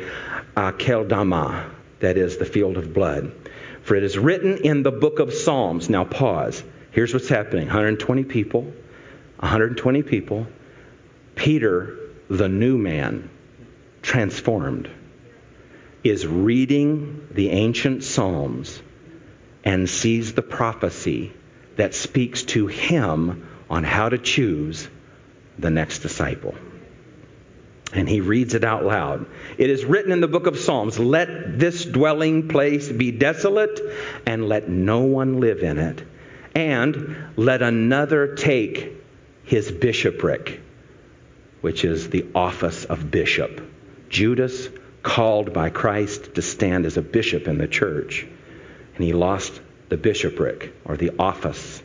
[0.57, 3.31] Akeldama, that is, the field of blood.
[3.83, 5.89] For it is written in the book of Psalms.
[5.89, 6.65] Now, pause.
[6.91, 8.63] Here's what's happening 120 people,
[9.39, 10.47] 120 people.
[11.37, 11.97] Peter,
[12.29, 13.31] the new man,
[14.03, 14.91] transformed,
[16.05, 18.81] is reading the ancient Psalms
[19.65, 21.33] and sees the prophecy
[21.77, 24.89] that speaks to him on how to choose
[25.59, 26.55] the next disciple.
[27.93, 29.27] And he reads it out loud.
[29.57, 33.81] It is written in the book of Psalms Let this dwelling place be desolate,
[34.27, 36.03] and let no one live in it.
[36.55, 38.93] And let another take
[39.45, 40.61] his bishopric,
[41.61, 43.63] which is the office of bishop.
[44.11, 44.69] Judas,
[45.03, 48.27] called by Christ to stand as a bishop in the church,
[48.95, 51.83] and he lost the bishopric or the office.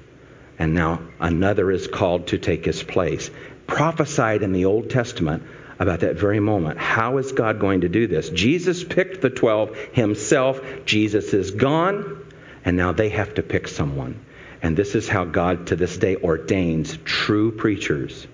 [0.59, 3.29] And now another is called to take his place.
[3.67, 5.43] Prophesied in the Old Testament
[5.79, 6.77] about that very moment.
[6.77, 8.29] How is God going to do this?
[8.29, 10.61] Jesus picked the 12 himself.
[10.85, 12.23] Jesus is gone,
[12.65, 14.25] and now they have to pick someone.
[14.61, 18.27] And this is how God to this day ordains true preachers.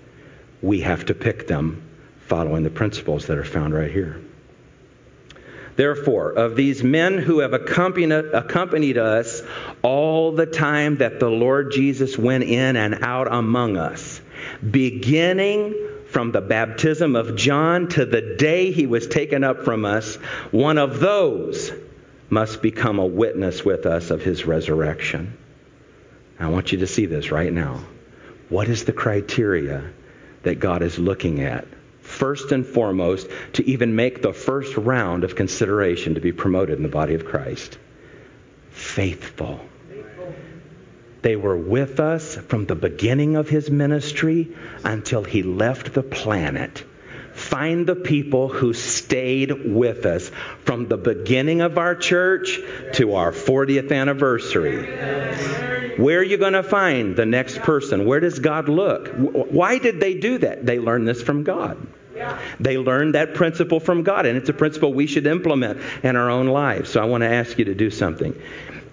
[0.62, 1.82] We have to pick them
[2.26, 4.20] following the principles that are found right here.
[5.80, 9.42] Therefore, of these men who have accompanied, us
[9.80, 14.20] all the time that the Lord Jesus went in and out among us,
[14.70, 15.74] beginning
[16.10, 20.16] from the baptism of John to the day he was taken up from us,
[20.50, 21.72] one of those
[22.28, 25.34] must become a witness with us of his resurrection.
[26.38, 27.80] I want you to see this right now.
[28.50, 29.90] What is the criteria
[30.42, 31.66] that God is looking at?
[32.10, 36.82] First and foremost, to even make the first round of consideration to be promoted in
[36.82, 37.78] the body of Christ.
[38.70, 39.60] Faithful.
[41.22, 44.54] They were with us from the beginning of his ministry
[44.84, 46.84] until he left the planet.
[47.32, 50.30] Find the people who stayed with us
[50.64, 52.58] from the beginning of our church
[52.94, 54.84] to our 40th anniversary.
[55.96, 58.04] Where are you going to find the next person?
[58.04, 59.08] Where does God look?
[59.08, 60.66] Why did they do that?
[60.66, 61.86] They learned this from God.
[62.58, 66.30] They learned that principle from God, and it's a principle we should implement in our
[66.30, 66.90] own lives.
[66.90, 68.40] So I want to ask you to do something.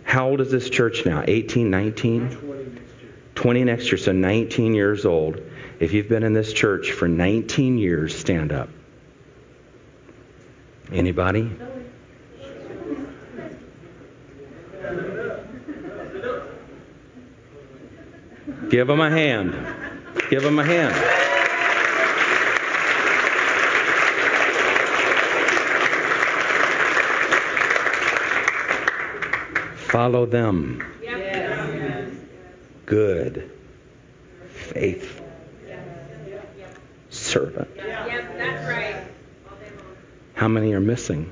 [0.03, 1.23] How old is this church now?
[1.28, 2.84] 18, 19?
[3.36, 5.41] 20 next year, so 19 years old.
[5.80, 8.69] If you've been in this church for 19 years, stand up.
[10.91, 11.51] Anybody?
[18.69, 19.55] Give them a hand.
[20.30, 21.26] Give them a hand.
[29.88, 30.83] Follow them.
[32.85, 33.49] Good,
[34.49, 35.25] faithful
[37.09, 37.69] servant.
[40.33, 41.31] How many are missing?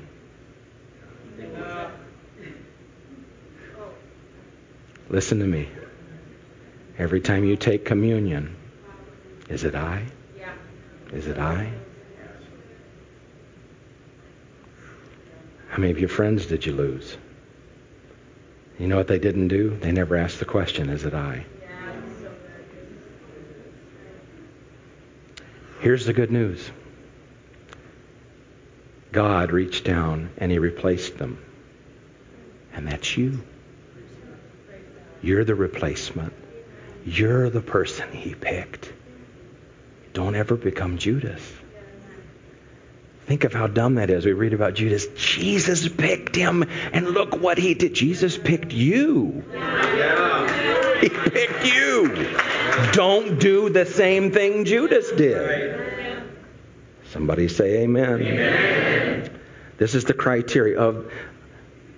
[5.10, 5.68] Listen to me.
[6.98, 8.56] Every time you take communion,
[9.50, 10.06] is it I?
[11.12, 11.70] Is it I?
[15.68, 17.18] How many of your friends did you lose?
[18.78, 19.70] You know what they didn't do?
[19.70, 21.46] They never asked the question, is it I?
[25.80, 26.70] Here's the good news
[29.12, 31.38] God reached down and He replaced them.
[32.74, 33.42] And that's you.
[35.22, 36.34] You're the replacement.
[37.04, 38.92] You're the person He picked.
[40.12, 41.42] Don't ever become Judas.
[43.26, 44.24] Think of how dumb that is.
[44.24, 45.06] We read about Judas.
[45.16, 47.92] Jesus picked him, and look what he did.
[47.92, 49.44] Jesus picked you.
[51.00, 52.28] He picked you.
[52.92, 56.24] Don't do the same thing Judas did.
[57.10, 58.22] Somebody say amen.
[58.22, 59.40] amen.
[59.76, 61.12] This is the criteria of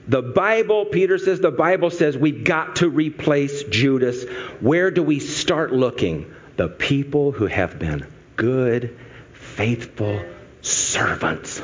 [0.07, 0.87] the Bible.
[0.87, 4.25] Peter says the Bible says we've got to replace Judas.
[4.61, 6.35] Where do we start looking?
[6.57, 8.07] The people who have been
[8.37, 8.97] good,
[9.33, 10.25] faithful,
[10.69, 11.63] servants.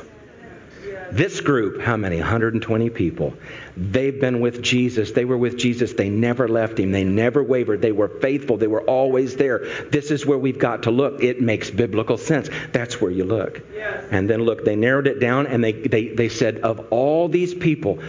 [1.11, 2.19] This group, how many?
[2.19, 3.35] 120 people.
[3.77, 5.13] They've been with Jesus.
[5.13, 5.93] They were with Jesus.
[5.93, 6.93] They never left him.
[6.93, 7.83] They never wavered.
[7.83, 8.57] They were faithful.
[8.57, 9.61] They were always there.
[9.91, 11.23] This is where we've got to look.
[11.23, 12.49] It makes biblical sense.
[12.73, 13.61] That's where you look.
[14.11, 17.55] And then look, they narrowed it down and they, they, they said, of all these
[17.55, 18.01] people,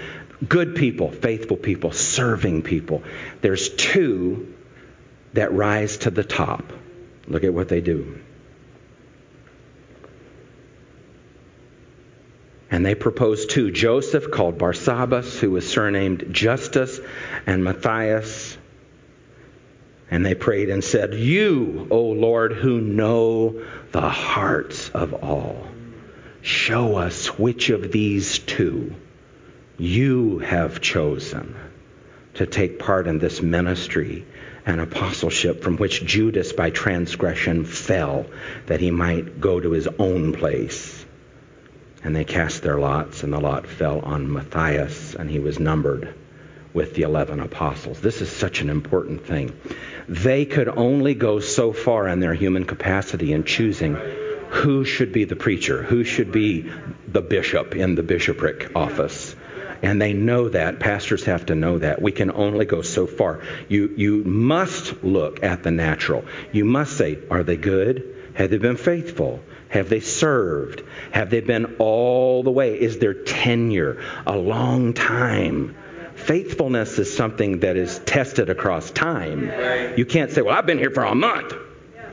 [0.47, 3.03] good people, faithful people, serving people,
[3.41, 4.53] there's two
[5.33, 6.73] that rise to the top.
[7.27, 8.19] Look at what they do.
[12.71, 16.99] And they proposed two Joseph, called Barsabbas, who was surnamed Justus,
[17.45, 18.57] and Matthias.
[20.09, 25.67] And they prayed and said, You, O Lord, who know the hearts of all,
[26.41, 28.95] show us which of these two
[29.77, 31.55] you have chosen
[32.35, 34.25] to take part in this ministry
[34.65, 38.25] and apostleship from which Judas by transgression fell,
[38.65, 41.04] that he might go to his own place.
[42.05, 46.13] And they cast their lots, and the lot fell on Matthias, and he was numbered
[46.71, 47.99] with the 11 apostles.
[47.99, 49.59] This is such an important thing.
[50.07, 53.95] They could only go so far in their human capacity in choosing
[54.49, 56.71] who should be the preacher, who should be
[57.07, 59.35] the bishop in the bishopric office.
[59.81, 60.79] And they know that.
[60.79, 62.03] Pastors have to know that.
[62.03, 63.41] We can only go so far.
[63.67, 66.23] You, you must look at the natural.
[66.51, 68.31] You must say, are they good?
[68.35, 69.39] Have they been faithful?
[69.69, 70.83] Have they served?
[71.11, 72.79] Have they been all the way?
[72.79, 75.75] Is their tenure a long time?
[76.15, 79.51] Faithfulness is something that is tested across time.
[79.97, 81.53] You can't say, well, I've been here for a month.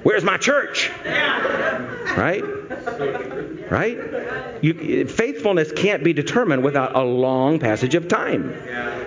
[0.03, 0.91] Where's my church?
[1.05, 2.43] Right?
[3.71, 3.99] Right?
[4.63, 8.55] You, faithfulness can't be determined without a long passage of time.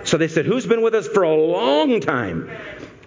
[0.05, 2.49] So they said, Who's been with us for a long time?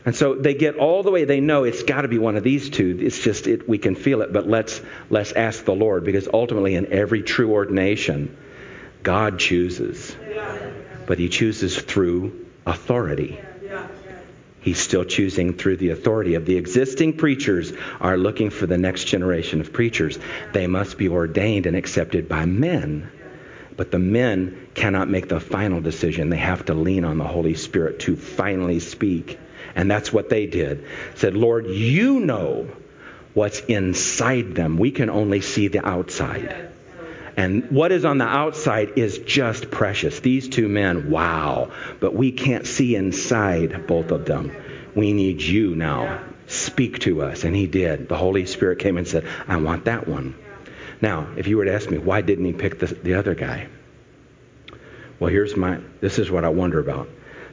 [0.04, 1.24] And so they get all the way.
[1.24, 2.98] They know it's got to be one of these two.
[3.00, 4.80] It's just it, we can feel it, but let's
[5.10, 8.36] let's ask the Lord because ultimately, in every true ordination,
[9.02, 10.16] God chooses
[11.08, 13.40] but he chooses through authority.
[14.60, 19.04] He's still choosing through the authority of the existing preachers are looking for the next
[19.04, 20.18] generation of preachers.
[20.52, 23.10] They must be ordained and accepted by men.
[23.74, 26.28] But the men cannot make the final decision.
[26.28, 29.38] They have to lean on the Holy Spirit to finally speak.
[29.78, 30.84] And that's what they did.
[31.14, 32.68] Said, "Lord, you know
[33.32, 34.76] what's inside them.
[34.76, 36.68] We can only see the outside."
[37.36, 40.18] And what is on the outside is just precious.
[40.18, 41.70] These two men, wow.
[42.00, 44.50] But we can't see inside both of them.
[44.96, 46.18] We need you now.
[46.48, 47.44] Speak to us.
[47.44, 48.08] And he did.
[48.08, 50.34] The Holy Spirit came and said, I want that one.
[51.00, 53.68] Now, if you were to ask me, why didn't he pick the, the other guy?
[55.20, 57.08] Well, here's my, this is what I wonder about.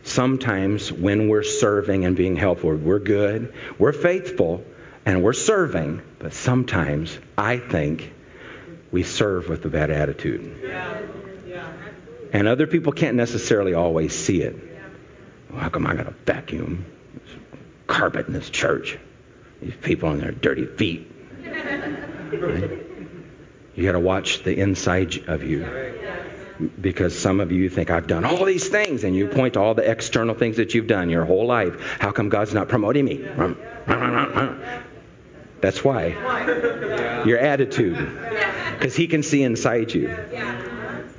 [0.06, 4.64] Sometimes when we're serving and being helpful, we're good, we're faithful,
[5.04, 8.14] and we're serving, but sometimes I think
[8.92, 10.60] we serve with a bad attitude.
[10.64, 11.02] Yeah.
[11.48, 11.74] Yeah.
[12.32, 14.56] And other people can't necessarily always see it.
[15.50, 16.86] Well, how come I got to vacuum
[17.88, 19.00] carpet in this church?
[19.60, 21.12] These people on their dirty feet.
[22.26, 22.86] Right?
[23.76, 25.64] You got to watch the inside of you.
[26.80, 29.74] Because some of you think, I've done all these things, and you point to all
[29.74, 31.80] the external things that you've done your whole life.
[32.00, 33.18] How come God's not promoting me?
[35.62, 37.24] That's why.
[37.26, 37.98] Your attitude.
[38.74, 40.16] Because He can see inside you.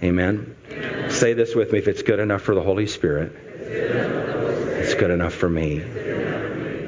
[0.03, 0.57] Amen.
[1.09, 5.35] Say this with me if it's good enough for the Holy Spirit, it's good enough
[5.35, 5.81] for me.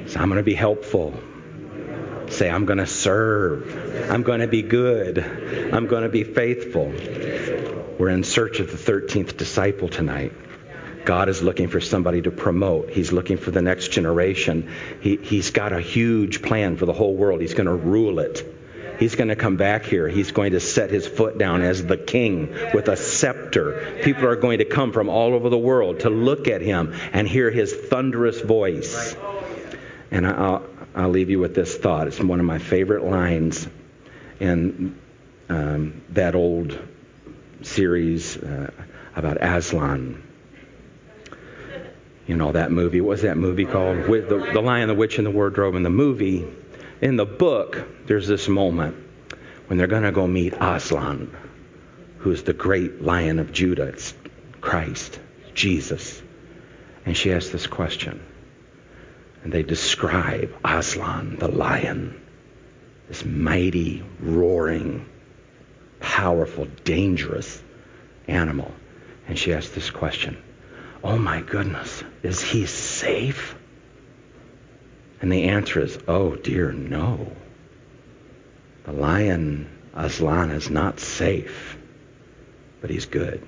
[0.07, 1.15] So I'm going to be helpful.
[2.31, 4.11] Say, I'm going to serve.
[4.11, 5.19] I'm going to be good.
[5.73, 6.87] I'm going to be faithful.
[7.99, 10.33] We're in search of the 13th disciple tonight.
[11.05, 12.91] God is looking for somebody to promote.
[12.91, 14.71] He's looking for the next generation.
[15.01, 17.41] He, he's got a huge plan for the whole world.
[17.41, 18.45] He's going to rule it.
[18.99, 20.09] He's going to come back here.
[20.09, 24.01] He's going to set his foot down as the king with a scepter.
[24.03, 27.27] People are going to come from all over the world to look at him and
[27.27, 29.17] hear his thunderous voice.
[30.11, 30.65] And I'll,
[30.99, 32.09] I'll leave you with this thought.
[32.09, 33.67] It's one of my favorite lines
[34.41, 34.99] in
[35.49, 36.79] um, that old
[37.63, 38.71] series uh,
[39.17, 40.23] about Aslan
[42.29, 43.01] you know that movie.
[43.01, 44.07] What was that movie called?
[44.07, 45.75] With the, the Lion, the Witch, and the Wardrobe.
[45.75, 46.47] In the movie,
[47.01, 48.97] in the book, there's this moment
[49.67, 51.35] when they're going to go meet Aslan,
[52.19, 53.85] who's the great Lion of Judah.
[53.85, 54.13] It's
[54.61, 55.19] Christ,
[55.55, 56.23] Jesus.
[57.07, 58.23] And she asks this question.
[59.43, 62.21] And they describe Aslan, the lion,
[63.09, 65.07] this mighty, roaring,
[66.01, 67.63] powerful, dangerous
[68.27, 68.73] animal.
[69.27, 70.37] And she asks this question
[71.03, 73.55] Oh my goodness, is he safe?
[75.21, 77.33] And the answer is, oh dear, no.
[78.85, 81.77] The lion Aslan is not safe,
[82.81, 83.45] but he's good.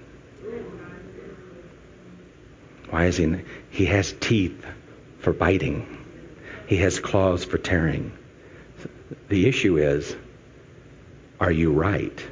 [2.90, 3.36] Why is he?
[3.70, 4.66] He has teeth
[5.20, 5.98] for biting.
[6.66, 8.12] He has claws for tearing.
[9.28, 10.14] The issue is,
[11.38, 12.26] are you right?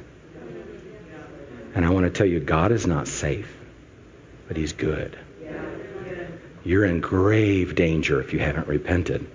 [1.75, 3.55] And I want to tell you, God is not safe
[4.49, 5.17] but he's good.
[6.65, 9.29] You're in grave danger if you haven't repented.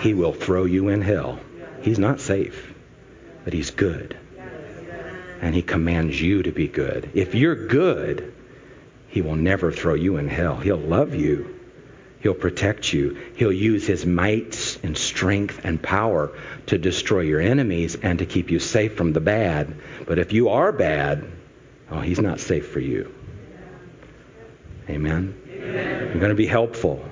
[0.00, 1.38] He will throw you in hell.
[1.82, 2.74] He's not safe,
[3.44, 4.18] but he's good.
[5.40, 7.12] And he commands you to be good.
[7.14, 8.34] If you're good,
[9.06, 10.56] he will never throw you in hell.
[10.56, 11.55] He'll love you.
[12.20, 13.16] He'll protect you.
[13.36, 16.32] He'll use his might and strength and power
[16.66, 19.76] to destroy your enemies and to keep you safe from the bad.
[20.06, 21.30] But if you are bad,
[21.90, 23.14] oh, he's not safe for you.
[24.88, 25.40] Amen.
[25.48, 26.12] Amen.
[26.12, 27.04] I'm going to be helpful.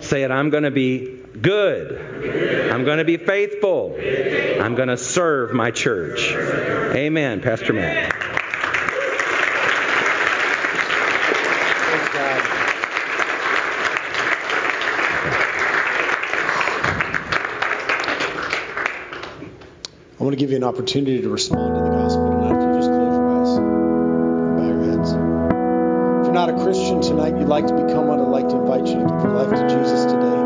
[0.00, 2.70] Say it, I'm going to be good.
[2.72, 3.96] I'm going to be faithful.
[4.60, 6.32] I'm going to serve my church.
[6.32, 8.14] Amen, Pastor Matt.
[20.17, 22.52] I want to give you an opportunity to respond to the gospel tonight.
[22.52, 25.08] If you just close your eyes and bow your heads.
[25.08, 28.84] If you're not a Christian tonight, you'd like to become one, I'd like to invite
[28.92, 30.36] you to give your life to Jesus today.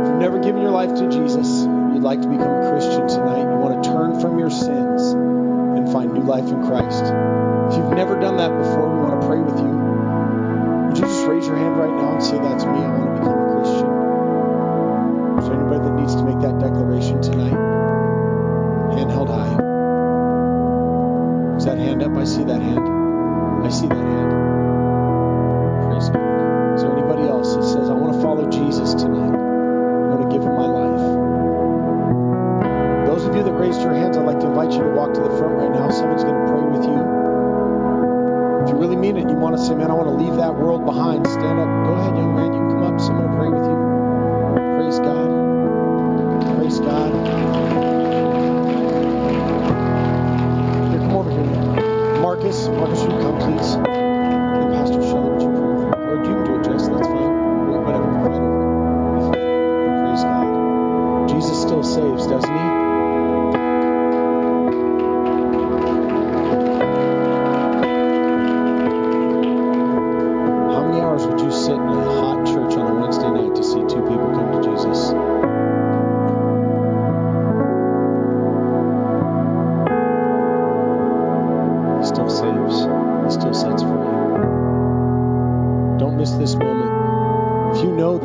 [0.00, 3.44] If you've never given your life to Jesus, you'd like to become a Christian tonight,
[3.44, 7.04] you want to turn from your sins and find new life in Christ.
[7.04, 9.76] If you've never done that before, we want to pray with you.
[9.76, 13.20] Would you just raise your hand right now and say, That's me, I want to
[13.20, 13.88] become a Christian?
[15.36, 17.65] Is there anybody that needs to make that declaration tonight?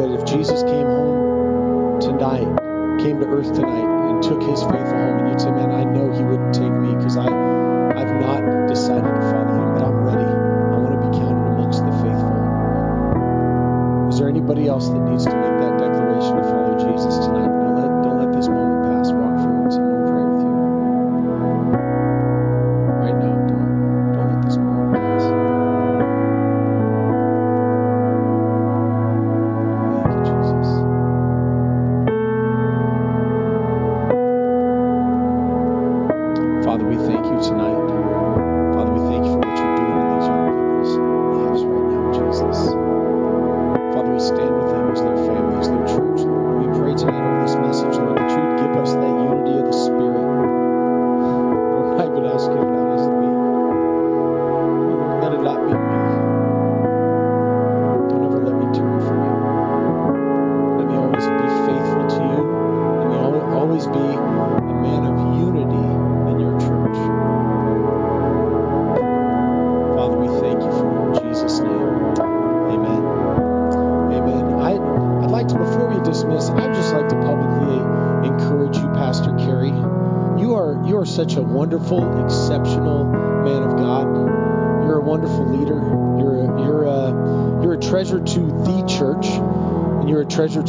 [0.02, 2.50] That if Jesus came home tonight,
[3.02, 5.81] came to earth tonight, and took his faithful home, and you'd say, Man, I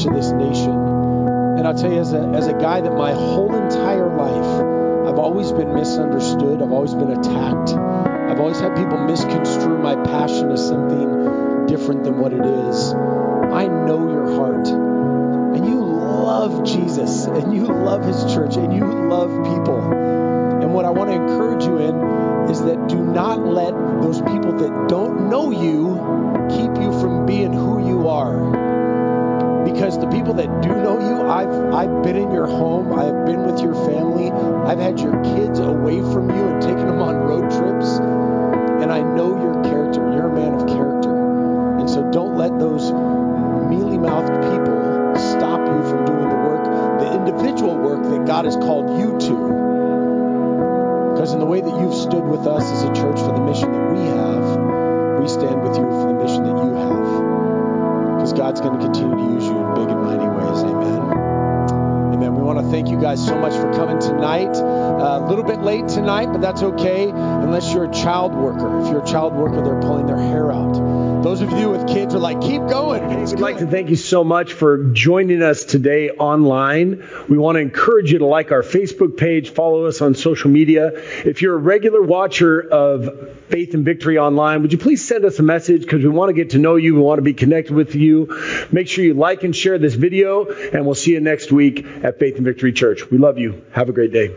[0.02, 0.72] treasure to this nation.
[1.58, 5.18] And I'll tell you, as a as a guy that my whole entire life, I've
[5.18, 6.62] always been misunderstood.
[6.62, 7.70] I've always been attacked.
[7.72, 12.92] I've always had people misconstrue my passion as something different than what it is.
[12.94, 14.68] I know your heart.
[14.68, 19.80] And you love Jesus and you love his church and you love people.
[19.82, 24.52] And what I want to encourage you in is that do not let those people
[24.52, 28.71] that don't know you keep you from being who you are.
[29.64, 33.44] Because the people that do know you, I've I've been in your home, I've been
[33.44, 37.50] with your family, I've had your kids away from you and taken them on road
[37.50, 37.98] trips,
[38.82, 40.00] and I know your character.
[40.12, 41.78] You're a man of character.
[41.78, 46.64] And so don't let those mealy mouthed people stop you from doing the work,
[47.00, 49.36] the individual work that God has called you to.
[51.12, 53.72] Because in the way that you've stood with us as a church for the mission
[53.72, 57.11] that we have, we stand with you for the mission that you have.
[58.32, 60.62] Because God's going to continue to use you in big and mighty ways.
[60.64, 62.14] Amen.
[62.14, 62.34] Amen.
[62.34, 64.56] We want to thank you guys so much for coming tonight.
[64.56, 68.80] Uh, a little bit late tonight, but that's okay unless you're a child worker.
[68.80, 70.76] If you're a child worker, they're pulling their hair out.
[71.22, 73.08] Those of you with kids are like, keep going.
[73.08, 77.08] Hey, we'd like to thank you so much for joining us today online.
[77.28, 80.90] We want to encourage you to like our Facebook page, follow us on social media.
[81.24, 85.38] If you're a regular watcher of Faith and Victory Online, would you please send us
[85.38, 86.96] a message because we want to get to know you.
[86.96, 88.66] We want to be connected with you.
[88.72, 92.18] Make sure you like and share this video, and we'll see you next week at
[92.18, 93.08] Faith and Victory Church.
[93.12, 93.64] We love you.
[93.70, 94.34] Have a great day.